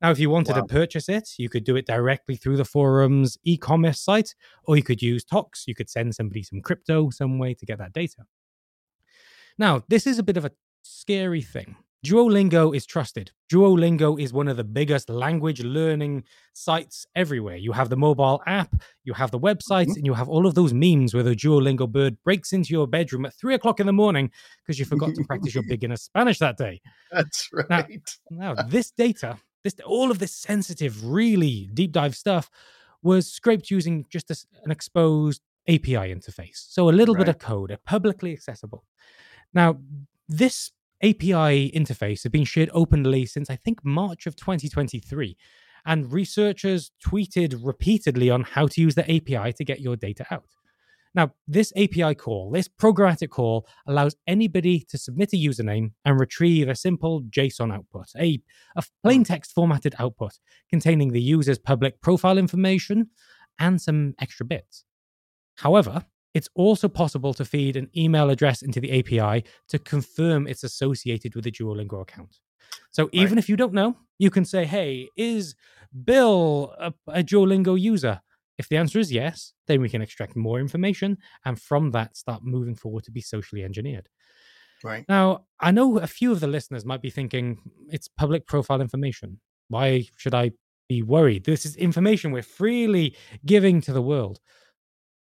Now, 0.00 0.10
if 0.10 0.20
you 0.20 0.30
wanted 0.30 0.54
wow. 0.54 0.62
to 0.62 0.68
purchase 0.68 1.08
it, 1.08 1.28
you 1.38 1.48
could 1.48 1.64
do 1.64 1.74
it 1.76 1.86
directly 1.86 2.36
through 2.36 2.56
the 2.56 2.64
forum's 2.64 3.36
e 3.42 3.58
commerce 3.58 4.00
site, 4.00 4.34
or 4.64 4.76
you 4.76 4.82
could 4.82 5.02
use 5.02 5.24
Tox. 5.24 5.64
You 5.66 5.74
could 5.74 5.90
send 5.90 6.14
somebody 6.14 6.44
some 6.44 6.62
crypto 6.62 7.10
some 7.10 7.38
way 7.38 7.52
to 7.54 7.66
get 7.66 7.78
that 7.78 7.92
data. 7.92 8.22
Now, 9.58 9.82
this 9.88 10.06
is 10.06 10.18
a 10.18 10.22
bit 10.22 10.36
of 10.36 10.44
a 10.44 10.52
scary 10.82 11.42
thing 11.42 11.76
Duolingo 12.06 12.74
is 12.76 12.86
trusted. 12.86 13.32
Duolingo 13.52 14.20
is 14.20 14.32
one 14.32 14.46
of 14.46 14.56
the 14.56 14.64
biggest 14.64 15.10
language 15.10 15.62
learning 15.62 16.22
sites 16.52 17.06
everywhere. 17.16 17.56
You 17.56 17.72
have 17.72 17.88
the 17.88 17.96
mobile 17.96 18.40
app, 18.46 18.80
you 19.02 19.14
have 19.14 19.32
the 19.32 19.38
websites, 19.38 19.86
mm-hmm. 19.86 19.96
and 19.96 20.06
you 20.06 20.14
have 20.14 20.28
all 20.28 20.46
of 20.46 20.54
those 20.54 20.72
memes 20.72 21.12
where 21.12 21.24
the 21.24 21.34
Duolingo 21.34 21.90
bird 21.90 22.16
breaks 22.22 22.52
into 22.52 22.72
your 22.72 22.86
bedroom 22.86 23.26
at 23.26 23.34
three 23.34 23.54
o'clock 23.54 23.80
in 23.80 23.86
the 23.86 23.92
morning 23.92 24.30
because 24.62 24.78
you 24.78 24.84
forgot 24.84 25.14
to 25.14 25.24
practice 25.24 25.54
your 25.54 25.64
beginner 25.68 25.96
Spanish 25.96 26.38
that 26.38 26.56
day. 26.56 26.80
That's 27.10 27.48
right. 27.52 28.00
Now, 28.30 28.54
now 28.54 28.62
this 28.62 28.92
data, 28.92 29.38
this 29.64 29.74
all 29.84 30.12
of 30.12 30.20
this 30.20 30.34
sensitive, 30.34 31.04
really 31.04 31.68
deep 31.74 31.90
dive 31.90 32.14
stuff 32.14 32.48
was 33.02 33.26
scraped 33.26 33.72
using 33.72 34.06
just 34.08 34.30
a, 34.30 34.36
an 34.64 34.70
exposed 34.70 35.42
API 35.68 36.14
interface. 36.14 36.66
So 36.68 36.88
a 36.88 36.92
little 36.92 37.16
right. 37.16 37.26
bit 37.26 37.28
of 37.28 37.38
code, 37.38 37.76
publicly 37.84 38.32
accessible. 38.32 38.84
Now, 39.54 39.78
this 40.28 40.72
API 41.02 41.70
interface 41.70 42.22
had 42.22 42.32
been 42.32 42.44
shared 42.44 42.70
openly 42.72 43.26
since 43.26 43.48
I 43.50 43.56
think 43.56 43.84
March 43.84 44.26
of 44.26 44.36
2023. 44.36 45.36
And 45.86 46.12
researchers 46.12 46.90
tweeted 47.06 47.60
repeatedly 47.62 48.30
on 48.30 48.42
how 48.42 48.66
to 48.66 48.80
use 48.80 48.94
the 48.94 49.04
API 49.04 49.52
to 49.54 49.64
get 49.64 49.80
your 49.80 49.96
data 49.96 50.26
out. 50.30 50.44
Now, 51.14 51.32
this 51.46 51.72
API 51.76 52.14
call, 52.14 52.50
this 52.50 52.68
programmatic 52.68 53.30
call, 53.30 53.66
allows 53.86 54.14
anybody 54.26 54.80
to 54.88 54.98
submit 54.98 55.32
a 55.32 55.36
username 55.36 55.92
and 56.04 56.20
retrieve 56.20 56.68
a 56.68 56.74
simple 56.74 57.22
JSON 57.22 57.74
output, 57.74 58.08
a, 58.16 58.40
a 58.76 58.82
plain 59.02 59.20
hmm. 59.20 59.24
text 59.24 59.52
formatted 59.52 59.94
output 59.98 60.38
containing 60.68 61.12
the 61.12 61.22
user's 61.22 61.58
public 61.58 62.00
profile 62.00 62.38
information 62.38 63.08
and 63.58 63.80
some 63.80 64.14
extra 64.20 64.44
bits. 64.44 64.84
However, 65.56 66.04
it's 66.34 66.48
also 66.54 66.88
possible 66.88 67.34
to 67.34 67.44
feed 67.44 67.76
an 67.76 67.90
email 67.96 68.30
address 68.30 68.62
into 68.62 68.80
the 68.80 68.98
API 68.98 69.44
to 69.68 69.78
confirm 69.78 70.46
it's 70.46 70.64
associated 70.64 71.34
with 71.34 71.46
a 71.46 71.50
Duolingo 71.50 72.00
account. 72.02 72.38
So 72.90 73.08
even 73.12 73.34
right. 73.34 73.38
if 73.38 73.48
you 73.48 73.56
don't 73.56 73.72
know, 73.72 73.96
you 74.18 74.30
can 74.30 74.44
say, 74.44 74.64
hey, 74.64 75.08
is 75.16 75.54
Bill 76.04 76.74
a, 76.78 76.92
a 77.08 77.22
Duolingo 77.22 77.80
user? 77.80 78.20
If 78.58 78.68
the 78.68 78.76
answer 78.76 78.98
is 78.98 79.12
yes, 79.12 79.52
then 79.68 79.80
we 79.80 79.88
can 79.88 80.02
extract 80.02 80.36
more 80.36 80.58
information 80.58 81.18
and 81.44 81.60
from 81.60 81.92
that 81.92 82.16
start 82.16 82.42
moving 82.42 82.74
forward 82.74 83.04
to 83.04 83.12
be 83.12 83.20
socially 83.20 83.62
engineered. 83.62 84.08
Right. 84.82 85.04
Now, 85.08 85.46
I 85.60 85.70
know 85.70 85.98
a 85.98 86.06
few 86.06 86.32
of 86.32 86.40
the 86.40 86.46
listeners 86.46 86.84
might 86.84 87.02
be 87.02 87.10
thinking 87.10 87.58
it's 87.88 88.08
public 88.08 88.46
profile 88.46 88.80
information. 88.80 89.40
Why 89.68 90.06
should 90.16 90.34
I 90.34 90.52
be 90.88 91.02
worried? 91.02 91.44
This 91.44 91.66
is 91.66 91.76
information 91.76 92.32
we're 92.32 92.42
freely 92.42 93.16
giving 93.44 93.80
to 93.82 93.92
the 93.92 94.02
world. 94.02 94.40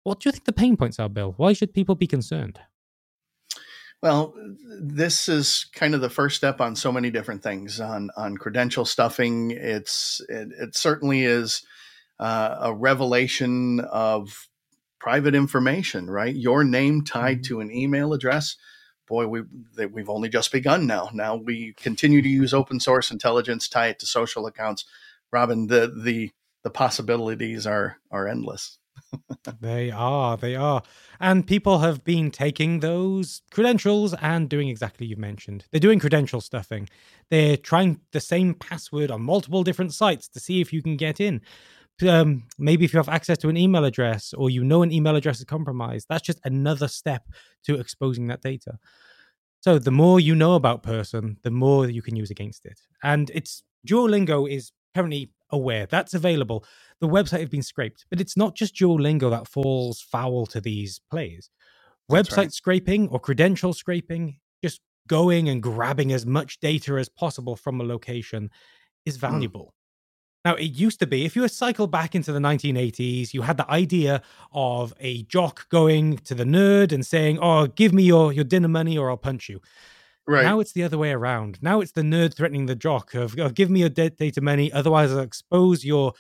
What 0.08 0.22
do 0.22 0.30
you 0.30 0.32
think 0.32 0.46
the 0.46 0.54
pain 0.54 0.78
points 0.78 1.00
are, 1.00 1.10
Bill? 1.10 1.34
Why 1.36 1.52
should 1.52 1.74
people 1.74 1.94
be 1.94 2.08
concerned? 2.08 2.62
Well, 4.02 4.34
this 4.80 5.28
is 5.28 5.66
kind 5.74 5.94
of 5.94 6.00
the 6.00 6.10
first 6.10 6.38
step 6.38 6.62
on 6.62 6.78
so 6.78 6.94
many 6.94 7.12
different 7.12 7.44
things 7.44 7.82
on 7.82 8.10
on 8.16 8.38
credential 8.38 8.86
stuffing. 8.86 9.52
It's 9.52 10.22
it, 10.30 10.54
it 10.58 10.78
certainly 10.78 11.26
is 11.26 11.62
uh, 12.22 12.56
a 12.62 12.74
revelation 12.74 13.82
of 13.82 14.48
private 14.98 15.36
information, 15.36 16.10
right? 16.10 16.34
Your 16.34 16.64
name 16.64 17.04
tied 17.04 17.40
mm-hmm. 17.40 17.56
to 17.56 17.60
an 17.60 17.70
email 17.70 18.14
address. 18.14 18.56
Boy, 19.10 19.28
we 19.28 19.42
we've 19.92 20.10
only 20.10 20.30
just 20.30 20.54
begun 20.54 20.88
now. 20.88 21.10
Now 21.14 21.36
we 21.36 21.74
continue 21.74 22.22
to 22.22 22.30
use 22.30 22.54
open 22.54 22.80
source 22.80 23.12
intelligence, 23.12 23.68
tie 23.68 23.88
it 23.88 24.00
to 24.00 24.06
social 24.06 24.48
accounts. 24.48 24.86
Robin, 25.34 25.68
the 25.68 25.92
the 26.02 26.32
the 26.64 26.70
possibilities 26.70 27.68
are 27.68 27.98
are 28.10 28.26
endless 28.26 28.78
they 29.62 29.92
are, 29.92 30.38
they 30.38 30.56
are. 30.56 30.84
And 31.20 31.46
people 31.46 31.80
have 31.80 32.04
been 32.04 32.32
taking 32.32 32.80
those 32.80 33.42
credentials 33.52 34.14
and 34.22 34.50
doing 34.50 34.70
exactly 34.70 35.08
you've 35.08 35.20
mentioned. 35.20 35.66
They're 35.72 35.80
doing 35.80 36.00
credential 36.00 36.42
stuffing. 36.42 36.90
They're 37.30 37.58
trying 37.58 38.02
the 38.12 38.20
same 38.20 38.54
password 38.54 39.12
on 39.12 39.22
multiple 39.22 39.64
different 39.64 39.94
sites 39.94 40.28
to 40.30 40.40
see 40.40 40.62
if 40.62 40.72
you 40.72 40.82
can 40.82 40.98
get 40.98 41.20
in. 41.20 41.42
Um, 42.08 42.44
maybe 42.60 42.86
if 42.86 42.94
you 42.94 42.98
have 42.98 43.10
access 43.10 43.40
to 43.40 43.50
an 43.50 43.58
email 43.58 43.84
address 43.84 44.34
or 44.34 44.52
you 44.52 44.64
know 44.64 44.84
an 44.84 44.92
email 44.92 45.16
address 45.16 45.40
is 45.40 45.46
compromised, 45.46 46.08
that's 46.10 46.26
just 46.26 46.40
another 46.44 46.88
step 46.88 47.24
to 47.64 47.80
exposing 47.80 48.28
that 48.28 48.42
data. 48.42 48.78
So 49.62 49.80
the 49.80 49.92
more 49.92 50.20
you 50.20 50.36
know 50.36 50.54
about 50.54 50.84
person, 50.84 51.38
the 51.44 51.52
more 51.52 51.90
you 51.90 52.02
can 52.02 52.16
use 52.16 52.30
against 52.30 52.66
it. 52.66 52.80
And 53.04 53.32
it's 53.34 53.64
Duolingo 53.88 54.50
is 54.50 54.72
currently 54.94 55.32
aware 55.50 55.86
that's 55.86 56.14
available 56.14 56.66
the 57.00 57.08
website 57.08 57.42
have 57.42 57.52
been 57.52 57.64
scraped. 57.64 58.06
But 58.10 58.22
it's 58.22 58.38
not 58.38 58.56
just 58.56 58.76
Duolingo 58.76 59.30
that 59.30 59.48
falls 59.48 60.02
foul 60.02 60.46
to 60.48 60.62
these 60.62 61.00
plays. 61.10 61.50
website 62.12 62.38
right. 62.38 62.54
scraping 62.54 63.10
or 63.10 63.20
credential 63.20 63.74
scraping, 63.74 64.40
just 64.64 64.82
going 65.08 65.50
and 65.50 65.62
grabbing 65.62 66.12
as 66.12 66.26
much 66.26 66.60
data 66.60 66.96
as 66.96 67.10
possible 67.10 67.56
from 67.56 67.80
a 67.82 67.84
location 67.84 68.50
is 69.06 69.16
hmm. 69.16 69.22
valuable. 69.22 69.66
Mm. 69.66 69.72
Now, 70.46 70.56
it 70.56 70.72
used 70.72 71.00
to 71.02 71.08
be, 71.08 71.26
if 71.26 71.36
you 71.36 71.42
were 71.42 71.50
cycle 71.50 71.88
back 71.88 72.16
into 72.16 72.32
the 72.32 72.40
1980s, 72.40 73.34
you 73.34 73.42
had 73.42 73.58
the 73.58 73.70
idea 73.70 74.22
of 74.54 74.94
a 74.98 75.24
jock 75.24 75.68
going 75.68 76.18
to 76.20 76.34
the 76.34 76.46
nerd 76.46 76.94
and 76.94 77.06
saying, 77.06 77.38
Oh, 77.40 77.68
give 77.68 77.92
me 77.92 78.04
your, 78.04 78.32
your 78.32 78.46
dinner 78.46 78.70
money 78.70 78.98
or 78.98 79.10
I'll 79.10 79.18
punch 79.18 79.50
you. 79.50 79.60
Right. 80.28 80.44
Now 80.44 80.60
it's 80.60 80.74
the 80.74 80.84
other 80.84 80.98
way 80.98 81.12
around. 81.12 81.60
Now 81.62 81.80
it's 81.80 81.94
the 81.94 82.02
nerd 82.02 82.36
threatening 82.36 82.66
the 82.66 82.76
jock 82.76 83.14
of, 83.14 83.40
oh, 83.40 83.50
give 83.50 83.70
me 83.70 83.80
your 83.80 83.90
data 83.90 84.42
money, 84.42 84.72
otherwise 84.72 85.12
I'll 85.12 85.20
expose 85.20 85.86
your 85.86 86.14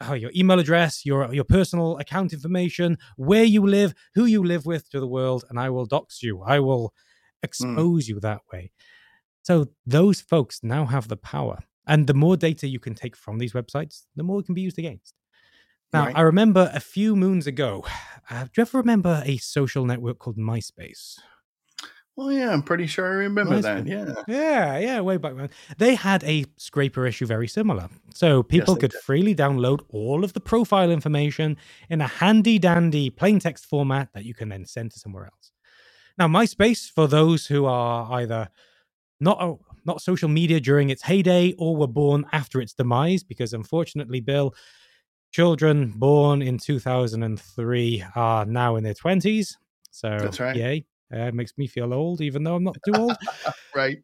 oh, 0.00 0.14
your 0.14 0.30
email 0.34 0.58
address, 0.58 1.06
your 1.06 1.32
your 1.32 1.44
personal 1.44 1.98
account 1.98 2.32
information, 2.32 2.98
where 3.16 3.44
you 3.44 3.66
live, 3.66 3.94
who 4.14 4.24
you 4.24 4.42
live 4.42 4.66
with 4.66 4.90
to 4.90 5.00
the 5.00 5.06
world, 5.06 5.44
and 5.48 5.58
I 5.58 5.70
will 5.70 5.86
dox 5.86 6.22
you. 6.22 6.42
I 6.42 6.58
will 6.58 6.88
hmm. 6.88 7.44
expose 7.44 8.06
mm. 8.06 8.08
you 8.08 8.20
that 8.20 8.42
way. 8.52 8.72
So 9.42 9.68
those 9.86 10.20
folks 10.20 10.60
now 10.62 10.86
have 10.86 11.08
the 11.08 11.16
power. 11.16 11.60
And 11.86 12.06
the 12.06 12.12
more 12.12 12.36
data 12.36 12.68
you 12.68 12.78
can 12.78 12.94
take 12.94 13.16
from 13.16 13.38
these 13.38 13.54
websites, 13.54 14.02
the 14.14 14.22
more 14.22 14.40
it 14.40 14.44
can 14.44 14.54
be 14.54 14.60
used 14.60 14.78
against. 14.78 15.14
Now, 15.90 16.04
right. 16.04 16.16
I 16.16 16.20
remember 16.20 16.70
a 16.74 16.80
few 16.80 17.16
moons 17.16 17.46
ago, 17.46 17.86
uh, 18.30 18.44
do 18.44 18.50
you 18.58 18.60
ever 18.60 18.76
remember 18.76 19.22
a 19.24 19.38
social 19.38 19.86
network 19.86 20.18
called 20.18 20.36
MySpace? 20.36 21.18
Well, 22.18 22.32
yeah, 22.32 22.52
I'm 22.52 22.64
pretty 22.64 22.88
sure 22.88 23.06
I 23.06 23.14
remember 23.14 23.60
that. 23.60 23.86
Yeah. 23.86 24.12
Yeah, 24.26 24.76
yeah, 24.78 25.00
way 25.00 25.18
back 25.18 25.36
when. 25.36 25.50
They 25.76 25.94
had 25.94 26.24
a 26.24 26.46
scraper 26.56 27.06
issue 27.06 27.26
very 27.26 27.46
similar. 27.46 27.88
So 28.12 28.42
people 28.42 28.74
yes, 28.74 28.80
could 28.80 28.90
did. 28.90 29.00
freely 29.02 29.36
download 29.36 29.82
all 29.90 30.24
of 30.24 30.32
the 30.32 30.40
profile 30.40 30.90
information 30.90 31.56
in 31.88 32.00
a 32.00 32.08
handy 32.08 32.58
dandy 32.58 33.08
plain 33.08 33.38
text 33.38 33.66
format 33.66 34.08
that 34.14 34.24
you 34.24 34.34
can 34.34 34.48
then 34.48 34.64
send 34.64 34.90
to 34.90 34.98
somewhere 34.98 35.26
else. 35.26 35.52
Now, 36.18 36.26
MySpace, 36.26 36.90
for 36.90 37.06
those 37.06 37.46
who 37.46 37.66
are 37.66 38.12
either 38.14 38.48
not 39.20 39.40
uh, 39.40 39.54
not 39.84 40.02
social 40.02 40.28
media 40.28 40.58
during 40.58 40.90
its 40.90 41.02
heyday 41.02 41.52
or 41.56 41.76
were 41.76 41.86
born 41.86 42.26
after 42.32 42.60
its 42.60 42.72
demise, 42.72 43.22
because 43.22 43.52
unfortunately, 43.52 44.18
Bill, 44.18 44.56
children 45.30 45.92
born 45.94 46.42
in 46.42 46.58
2003 46.58 48.04
are 48.16 48.44
now 48.44 48.74
in 48.74 48.82
their 48.82 48.94
20s. 48.94 49.54
So, 49.92 50.18
That's 50.18 50.40
right. 50.40 50.56
yay. 50.56 50.84
Uh, 51.12 51.20
it 51.20 51.34
makes 51.34 51.56
me 51.56 51.66
feel 51.66 51.94
old, 51.94 52.20
even 52.20 52.44
though 52.44 52.56
I'm 52.56 52.64
not 52.64 52.76
too 52.84 52.92
old. 52.94 53.16
right. 53.74 53.98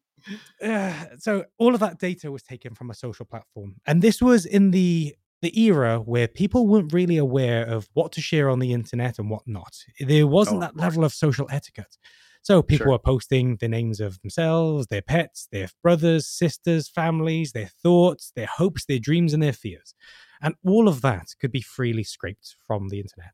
Uh, 0.63 0.93
so 1.19 1.45
all 1.59 1.75
of 1.75 1.81
that 1.81 1.99
data 1.99 2.33
was 2.33 2.43
taken 2.43 2.75
from 2.75 2.91
a 2.91 2.95
social 2.95 3.27
platform, 3.27 3.77
and 3.87 4.01
this 4.01 4.23
was 4.23 4.47
in 4.47 4.71
the 4.71 5.15
the 5.43 5.61
era 5.61 5.99
where 5.99 6.27
people 6.27 6.67
weren't 6.67 6.95
really 6.95 7.19
aware 7.19 7.67
of 7.67 7.87
what 7.93 8.13
to 8.13 8.23
share 8.23 8.49
on 8.49 8.61
the 8.61 8.73
internet 8.73 9.19
and 9.19 9.29
what 9.29 9.43
not. 9.47 9.77
There 10.01 10.27
wasn't 10.27 10.57
oh, 10.57 10.61
that 10.61 10.77
level 10.77 11.05
of 11.05 11.13
social 11.13 11.47
etiquette. 11.51 11.99
So 12.41 12.63
people 12.63 12.85
sure. 12.85 12.93
were 12.93 12.99
posting 12.99 13.57
the 13.57 13.69
names 13.69 14.01
of 14.01 14.21
themselves, 14.21 14.87
their 14.87 15.03
pets, 15.03 15.49
their 15.53 15.69
brothers, 15.83 16.27
sisters, 16.27 16.89
families, 16.89 17.53
their 17.53 17.71
thoughts, 17.83 18.33
their 18.37 18.47
hopes, 18.47 18.87
their 18.87 18.99
dreams, 18.99 19.35
and 19.35 19.43
their 19.43 19.53
fears. 19.53 19.95
And 20.43 20.55
all 20.65 20.89
of 20.89 21.01
that 21.03 21.29
could 21.41 21.53
be 21.53 21.63
freely 21.63 22.05
scraped 22.05 22.57
from 22.67 22.89
the 22.89 23.01
internet. 23.01 23.33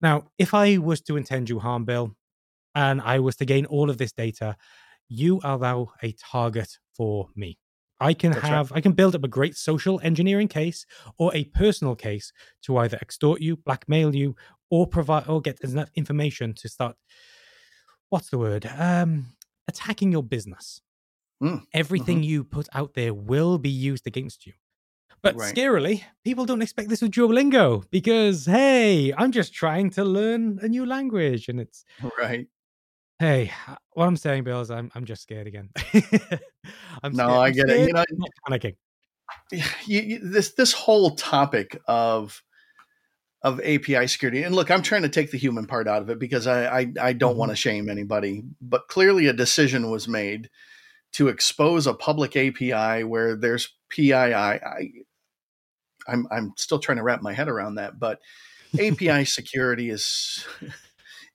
Now, 0.00 0.30
if 0.38 0.54
I 0.54 0.78
was 0.78 1.00
to 1.02 1.16
intend 1.16 1.48
you 1.48 1.58
harm, 1.58 1.84
Bill, 1.84 2.16
and 2.74 3.00
I 3.00 3.18
was 3.18 3.36
to 3.36 3.44
gain 3.44 3.66
all 3.66 3.90
of 3.90 3.98
this 3.98 4.12
data, 4.12 4.56
you 5.08 5.40
are 5.42 5.58
now 5.58 5.92
a 6.02 6.12
target 6.12 6.78
for 6.96 7.28
me. 7.34 7.58
I 8.00 8.14
can 8.14 8.32
That's 8.32 8.46
have, 8.46 8.70
right. 8.70 8.78
I 8.78 8.80
can 8.80 8.92
build 8.92 9.14
up 9.14 9.24
a 9.24 9.28
great 9.28 9.56
social 9.56 10.00
engineering 10.02 10.48
case 10.48 10.86
or 11.18 11.34
a 11.34 11.44
personal 11.44 11.94
case 11.94 12.32
to 12.62 12.78
either 12.78 12.98
extort 13.02 13.42
you, 13.42 13.56
blackmail 13.56 14.14
you, 14.14 14.36
or 14.70 14.86
provide 14.86 15.28
or 15.28 15.42
get 15.42 15.60
enough 15.60 15.90
information 15.94 16.54
to 16.54 16.68
start. 16.68 16.96
What's 18.08 18.30
the 18.30 18.38
word? 18.38 18.70
Um, 18.78 19.26
attacking 19.68 20.12
your 20.12 20.22
business. 20.22 20.80
Mm. 21.42 21.64
Everything 21.74 22.18
mm-hmm. 22.18 22.24
you 22.24 22.44
put 22.44 22.68
out 22.72 22.94
there 22.94 23.12
will 23.12 23.58
be 23.58 23.70
used 23.70 24.06
against 24.06 24.46
you. 24.46 24.54
But 25.22 25.36
right. 25.36 25.54
scarily, 25.54 26.02
people 26.24 26.46
don't 26.46 26.62
expect 26.62 26.88
this 26.88 27.02
with 27.02 27.12
Duolingo 27.12 27.84
because, 27.90 28.46
hey, 28.46 29.12
I'm 29.12 29.32
just 29.32 29.52
trying 29.52 29.90
to 29.90 30.04
learn 30.04 30.58
a 30.62 30.68
new 30.68 30.86
language, 30.86 31.48
and 31.48 31.60
it's 31.60 31.84
right. 32.18 32.46
Hey, 33.20 33.52
what 33.92 34.06
I'm 34.06 34.16
saying, 34.16 34.44
Bill, 34.44 34.62
is 34.62 34.70
I'm 34.70 34.90
I'm 34.94 35.04
just 35.04 35.22
scared 35.22 35.46
again. 35.46 35.68
I'm 37.02 37.12
no, 37.12 37.26
scared. 37.26 37.38
I 37.38 37.50
get 37.50 37.68
it. 37.68 37.88
You 37.88 37.92
know, 37.92 38.04
panicking. 38.48 38.76
You, 39.52 40.00
you, 40.00 40.18
this 40.20 40.54
this 40.54 40.72
whole 40.72 41.10
topic 41.16 41.78
of 41.86 42.42
of 43.42 43.60
API 43.60 44.06
security, 44.06 44.42
and 44.42 44.54
look, 44.54 44.70
I'm 44.70 44.80
trying 44.80 45.02
to 45.02 45.10
take 45.10 45.32
the 45.32 45.36
human 45.36 45.66
part 45.66 45.86
out 45.86 46.00
of 46.00 46.08
it 46.08 46.18
because 46.18 46.46
I 46.46 46.64
I, 46.64 46.92
I 46.98 47.12
don't 47.12 47.32
mm-hmm. 47.32 47.40
want 47.40 47.50
to 47.50 47.56
shame 47.56 47.90
anybody, 47.90 48.42
but 48.58 48.88
clearly 48.88 49.26
a 49.26 49.34
decision 49.34 49.90
was 49.90 50.08
made 50.08 50.48
to 51.12 51.28
expose 51.28 51.86
a 51.86 51.92
public 51.92 52.38
API 52.38 53.04
where 53.04 53.36
there's 53.36 53.68
PII. 53.90 54.14
I, 54.14 54.92
I'm 56.08 56.26
I'm 56.30 56.54
still 56.56 56.78
trying 56.78 56.96
to 56.96 57.04
wrap 57.04 57.20
my 57.20 57.34
head 57.34 57.50
around 57.50 57.74
that, 57.74 57.98
but 57.98 58.18
API 58.80 59.26
security 59.26 59.90
is 59.90 60.46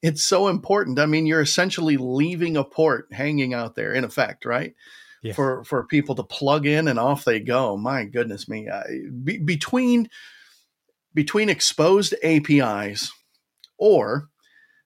it's 0.05 0.23
so 0.23 0.49
important. 0.49 0.99
I 0.99 1.07
mean, 1.07 1.25
you're 1.25 1.41
essentially 1.41 1.97
leaving 1.97 2.57
a 2.57 2.63
port 2.63 3.07
hanging 3.11 3.55
out 3.55 3.73
there 3.73 3.91
in 3.91 4.03
effect, 4.03 4.45
right? 4.45 4.75
Yes. 5.23 5.35
For 5.35 5.63
for 5.63 5.87
people 5.87 6.13
to 6.13 6.23
plug 6.23 6.67
in 6.67 6.87
and 6.87 6.99
off 6.99 7.25
they 7.25 7.39
go. 7.39 7.75
My 7.75 8.05
goodness 8.05 8.47
me, 8.47 8.69
I, 8.69 8.83
be, 9.23 9.39
between 9.39 10.07
between 11.15 11.49
exposed 11.49 12.13
APIs 12.23 13.11
or 13.79 14.29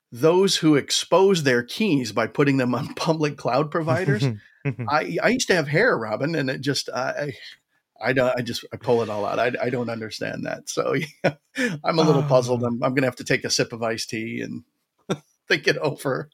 those 0.09 0.55
who 0.55 0.75
expose 0.75 1.43
their 1.43 1.63
keys 1.63 2.13
by 2.13 2.25
putting 2.25 2.55
them 2.55 2.73
on 2.73 2.93
public 2.95 3.35
cloud 3.35 3.69
providers. 3.69 4.25
I, 4.89 5.17
I 5.21 5.29
used 5.29 5.47
to 5.47 5.55
have 5.55 5.67
hair, 5.67 5.97
Robin, 5.97 6.33
and 6.33 6.49
it 6.49 6.61
just 6.61 6.87
I 6.87 7.33
I 8.01 8.13
don't 8.13 8.33
I 8.37 8.41
just 8.41 8.63
I 8.71 8.77
pull 8.77 9.01
it 9.01 9.09
all 9.09 9.25
out. 9.25 9.37
I, 9.37 9.51
I 9.61 9.69
don't 9.69 9.89
understand 9.89 10.45
that. 10.45 10.69
So 10.69 10.93
yeah, 11.25 11.35
I'm 11.83 11.99
a 11.99 12.03
little 12.03 12.23
puzzled. 12.23 12.63
Ah. 12.63 12.67
I'm 12.67 12.81
I'm 12.81 12.93
gonna 12.93 13.07
have 13.07 13.17
to 13.17 13.25
take 13.25 13.43
a 13.43 13.49
sip 13.49 13.73
of 13.73 13.83
iced 13.83 14.11
tea 14.11 14.39
and 14.39 14.63
think 15.49 15.67
it 15.67 15.77
over. 15.77 16.29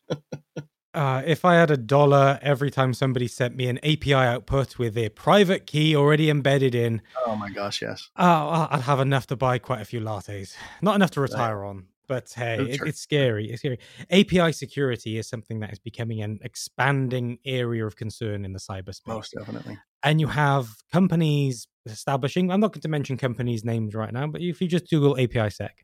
Uh, 0.93 1.21
if 1.25 1.43
I 1.43 1.56
had 1.56 1.69
a 1.71 1.75
dollar 1.75 2.39
every 2.41 2.71
time 2.71 2.93
somebody 2.93 3.28
sent 3.28 3.54
me 3.54 3.67
an 3.67 3.80
API 3.80 4.13
output 4.13 4.80
with 4.80 4.93
their 4.93 5.10
private 5.10 5.67
key 5.67 5.93
already 5.93 6.30
embedded 6.30 6.73
in, 6.73 7.01
oh 7.25 7.36
my 7.36 7.49
gosh, 7.49 7.82
yes, 7.82 8.10
uh, 8.15 8.67
I'd 8.71 8.80
have 8.80 9.01
enough 9.01 9.28
to 9.28 9.36
buy 9.36 9.60
quite 9.60 9.82
a 9.82 9.86
few 9.86 9.99
lattes. 9.99 10.56
Not 10.82 10.95
enough 10.95 11.12
to 11.12 11.19
retire 11.21 11.60
right. 11.60 11.67
on, 11.67 11.88
but 12.08 12.32
hey, 12.34 12.62
it, 12.62 12.80
it's 12.86 13.01
scary. 13.01 13.49
It's 13.49 13.60
scary. 13.60 13.80
API 14.10 14.54
security 14.54 15.17
is 15.17 15.28
something 15.28 15.60
that 15.60 15.73
is 15.73 15.80
becoming 15.80 16.21
an 16.21 16.39
expanding 16.43 17.39
area 17.43 17.86
of 17.86 17.97
concern 17.97 18.45
in 18.45 18.54
the 18.54 18.60
cyberspace. 18.60 19.08
Most 19.08 19.34
definitely. 19.38 19.78
And 20.01 20.21
you 20.21 20.28
have 20.28 20.69
companies 20.93 21.67
establishing. 21.86 22.51
I'm 22.51 22.62
not 22.62 22.71
going 22.71 22.82
to 22.82 22.88
mention 22.88 23.17
companies' 23.17 23.65
names 23.65 23.95
right 23.95 24.13
now, 24.13 24.28
but 24.28 24.39
if 24.39 24.62
you 24.62 24.69
just 24.69 24.89
Google 24.89 25.19
API 25.19 25.49
sec, 25.49 25.75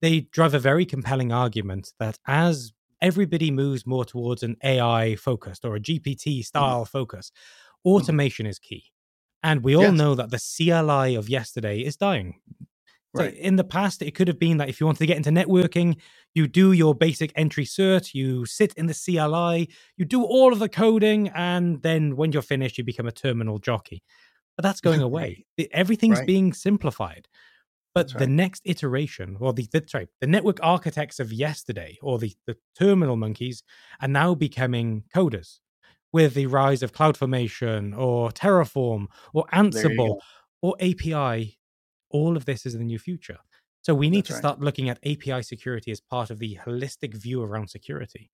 they 0.00 0.20
drive 0.20 0.54
a 0.54 0.58
very 0.58 0.84
compelling 0.84 1.32
argument 1.32 1.92
that 1.98 2.18
as 2.26 2.72
everybody 3.00 3.50
moves 3.50 3.86
more 3.86 4.04
towards 4.04 4.42
an 4.42 4.56
AI 4.62 5.16
focused 5.16 5.64
or 5.64 5.76
a 5.76 5.80
GPT 5.80 6.40
mm. 6.40 6.44
style 6.44 6.84
mm. 6.84 6.88
focus, 6.88 7.30
mm. 7.86 7.90
automation 7.90 8.46
mm. 8.46 8.50
is 8.50 8.58
key. 8.58 8.84
And 9.42 9.62
we 9.62 9.76
all 9.76 9.82
yes. 9.82 9.94
know 9.94 10.14
that 10.14 10.30
the 10.30 10.38
CLI 10.38 11.14
of 11.14 11.28
yesterday 11.28 11.80
is 11.80 11.96
dying. 11.96 12.40
Right. 13.14 13.32
So 13.32 13.38
in 13.38 13.56
the 13.56 13.64
past, 13.64 14.02
it 14.02 14.14
could 14.14 14.28
have 14.28 14.38
been 14.38 14.58
that 14.58 14.68
if 14.68 14.80
you 14.80 14.86
wanted 14.86 14.98
to 15.00 15.06
get 15.06 15.16
into 15.16 15.30
networking, 15.30 15.96
you 16.34 16.46
do 16.46 16.72
your 16.72 16.94
basic 16.94 17.32
entry 17.36 17.64
cert, 17.64 18.12
you 18.12 18.44
sit 18.44 18.74
in 18.74 18.86
the 18.86 18.94
CLI, 18.94 19.68
you 19.96 20.04
do 20.04 20.22
all 20.22 20.52
of 20.52 20.58
the 20.58 20.68
coding, 20.68 21.28
and 21.28 21.82
then 21.82 22.16
when 22.16 22.32
you're 22.32 22.42
finished, 22.42 22.76
you 22.76 22.84
become 22.84 23.06
a 23.06 23.12
terminal 23.12 23.58
jockey. 23.58 24.02
But 24.56 24.64
that's 24.64 24.80
going 24.80 25.00
away. 25.10 25.46
Everything's 25.72 26.18
right. 26.18 26.26
being 26.26 26.52
simplified. 26.52 27.28
But 27.96 28.12
right. 28.12 28.18
the 28.18 28.26
next 28.26 28.60
iteration, 28.66 29.38
or 29.40 29.54
the, 29.54 29.66
the 29.72 29.82
sorry, 29.86 30.08
the 30.20 30.26
network 30.26 30.58
architects 30.62 31.18
of 31.18 31.32
yesterday, 31.32 31.96
or 32.02 32.18
the, 32.18 32.34
the 32.46 32.58
terminal 32.78 33.16
monkeys, 33.16 33.62
are 34.02 34.08
now 34.08 34.34
becoming 34.34 35.04
coders 35.14 35.60
with 36.12 36.34
the 36.34 36.44
rise 36.44 36.82
of 36.82 36.92
CloudFormation 36.92 37.96
or 37.96 38.28
Terraform 38.32 39.06
or 39.32 39.46
Ansible 39.46 40.18
or 40.60 40.76
API. 40.78 41.58
All 42.10 42.36
of 42.36 42.44
this 42.44 42.66
is 42.66 42.74
in 42.74 42.80
the 42.80 42.86
new 42.86 42.98
future. 42.98 43.38
So 43.80 43.94
we 43.94 44.10
need 44.10 44.24
That's 44.24 44.28
to 44.28 44.34
right. 44.34 44.40
start 44.40 44.60
looking 44.60 44.90
at 44.90 44.98
API 45.02 45.42
security 45.42 45.90
as 45.90 46.02
part 46.02 46.28
of 46.28 46.38
the 46.38 46.58
holistic 46.66 47.14
view 47.14 47.42
around 47.42 47.70
security. 47.70 48.30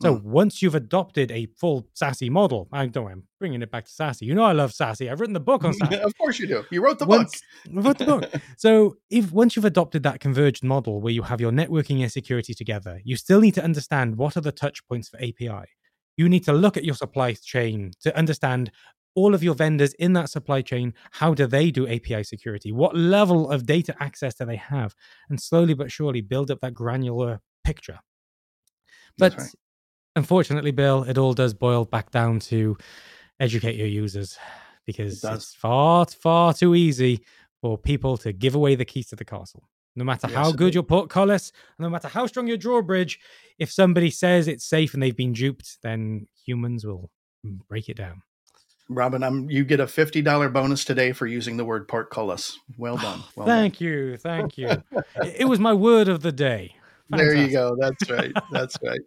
So 0.00 0.14
mm. 0.14 0.22
once 0.22 0.62
you've 0.62 0.76
adopted 0.76 1.32
a 1.32 1.46
full 1.56 1.88
SASE 2.00 2.30
model, 2.30 2.68
I 2.72 2.86
don't. 2.86 3.04
Know, 3.04 3.10
I'm 3.10 3.24
bringing 3.40 3.62
it 3.62 3.70
back 3.70 3.84
to 3.86 3.90
SASE. 3.90 4.22
You 4.22 4.34
know, 4.34 4.44
I 4.44 4.52
love 4.52 4.70
SASE. 4.70 5.10
I've 5.10 5.18
written 5.18 5.34
the 5.34 5.40
book 5.40 5.64
on 5.64 5.72
SASE. 5.74 5.98
of 6.00 6.16
course 6.16 6.38
you 6.38 6.46
do. 6.46 6.64
You 6.70 6.84
wrote 6.84 7.00
the 7.00 7.06
once, 7.06 7.42
book. 7.66 7.84
wrote 7.84 7.98
the 7.98 8.04
book. 8.04 8.30
so 8.56 8.96
if 9.10 9.32
once 9.32 9.56
you've 9.56 9.64
adopted 9.64 10.04
that 10.04 10.20
converged 10.20 10.62
model 10.62 11.00
where 11.00 11.12
you 11.12 11.22
have 11.22 11.40
your 11.40 11.50
networking 11.50 12.02
and 12.02 12.12
security 12.12 12.54
together, 12.54 13.00
you 13.04 13.16
still 13.16 13.40
need 13.40 13.54
to 13.54 13.64
understand 13.64 14.16
what 14.16 14.36
are 14.36 14.40
the 14.40 14.52
touch 14.52 14.86
points 14.86 15.08
for 15.08 15.16
API. 15.16 15.64
You 16.16 16.28
need 16.28 16.44
to 16.44 16.52
look 16.52 16.76
at 16.76 16.84
your 16.84 16.94
supply 16.94 17.32
chain 17.32 17.92
to 18.02 18.16
understand 18.16 18.70
all 19.14 19.34
of 19.34 19.42
your 19.42 19.54
vendors 19.54 19.94
in 19.94 20.12
that 20.12 20.30
supply 20.30 20.62
chain 20.62 20.94
how 21.10 21.34
do 21.34 21.44
they 21.44 21.72
do 21.72 21.88
api 21.88 22.22
security 22.22 22.70
what 22.70 22.94
level 22.94 23.50
of 23.50 23.66
data 23.66 23.92
access 23.98 24.34
do 24.34 24.44
they 24.44 24.54
have 24.54 24.94
and 25.28 25.40
slowly 25.40 25.74
but 25.74 25.90
surely 25.90 26.20
build 26.20 26.52
up 26.52 26.60
that 26.60 26.72
granular 26.72 27.40
picture 27.64 27.98
but 29.16 29.36
right 29.36 29.48
unfortunately, 30.18 30.72
Bill, 30.72 31.04
it 31.04 31.16
all 31.16 31.32
does 31.32 31.54
boil 31.54 31.86
back 31.86 32.10
down 32.10 32.40
to 32.40 32.76
educate 33.40 33.76
your 33.76 33.86
users 33.86 34.36
because 34.84 35.24
it 35.24 35.32
it's 35.32 35.54
far, 35.54 36.04
far 36.06 36.52
too 36.52 36.74
easy 36.74 37.24
for 37.60 37.78
people 37.78 38.16
to 38.18 38.32
give 38.32 38.54
away 38.54 38.74
the 38.74 38.84
keys 38.84 39.08
to 39.08 39.16
the 39.16 39.24
castle. 39.24 39.62
No 39.96 40.04
matter 40.04 40.28
yes, 40.28 40.36
how 40.36 40.52
good 40.52 40.74
your 40.74 40.84
portcullis, 40.84 41.52
no 41.78 41.88
matter 41.88 42.08
how 42.08 42.26
strong 42.26 42.46
your 42.46 42.56
drawbridge, 42.56 43.18
if 43.58 43.72
somebody 43.72 44.10
says 44.10 44.46
it's 44.46 44.64
safe 44.64 44.94
and 44.94 45.02
they've 45.02 45.16
been 45.16 45.32
duped, 45.32 45.78
then 45.82 46.26
humans 46.44 46.86
will 46.86 47.10
break 47.68 47.88
it 47.88 47.96
down. 47.96 48.22
Robin, 48.88 49.22
I'm, 49.22 49.50
you 49.50 49.64
get 49.64 49.80
a 49.80 49.86
fifty 49.86 50.22
dollar 50.22 50.48
bonus 50.48 50.84
today 50.84 51.12
for 51.12 51.26
using 51.26 51.56
the 51.56 51.64
word 51.64 51.88
portcullis. 51.88 52.58
Well 52.76 52.96
done. 53.08 53.22
Well 53.34 53.46
thank 53.46 53.78
done. 53.78 53.88
you, 53.88 54.16
thank 54.16 54.56
you. 54.56 54.70
it 55.16 55.48
was 55.48 55.58
my 55.58 55.72
word 55.72 56.08
of 56.08 56.22
the 56.22 56.32
day. 56.32 56.74
Fantastic. 57.10 57.34
There 57.34 57.44
you 57.44 57.50
go. 57.50 57.76
That's 57.78 58.10
right. 58.10 58.32
That's 58.52 58.76
right. 58.82 59.00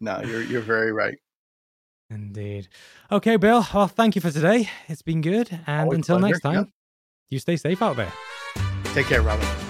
No, 0.00 0.20
you're 0.22 0.42
you're 0.42 0.60
very 0.60 0.92
right. 0.92 1.16
Indeed. 2.10 2.68
Okay, 3.12 3.36
Bill. 3.36 3.66
Well, 3.74 3.88
thank 3.88 4.14
you 4.14 4.22
for 4.22 4.30
today. 4.30 4.70
It's 4.88 5.02
been 5.02 5.20
good. 5.20 5.50
And 5.66 5.82
Always 5.82 5.96
until 5.98 6.18
pleasure. 6.18 6.32
next 6.32 6.40
time, 6.42 6.54
yep. 6.54 6.68
you 7.28 7.38
stay 7.38 7.56
safe 7.56 7.82
out 7.82 7.96
there. 7.96 8.12
Take 8.94 9.06
care, 9.06 9.22
Robin. 9.22 9.67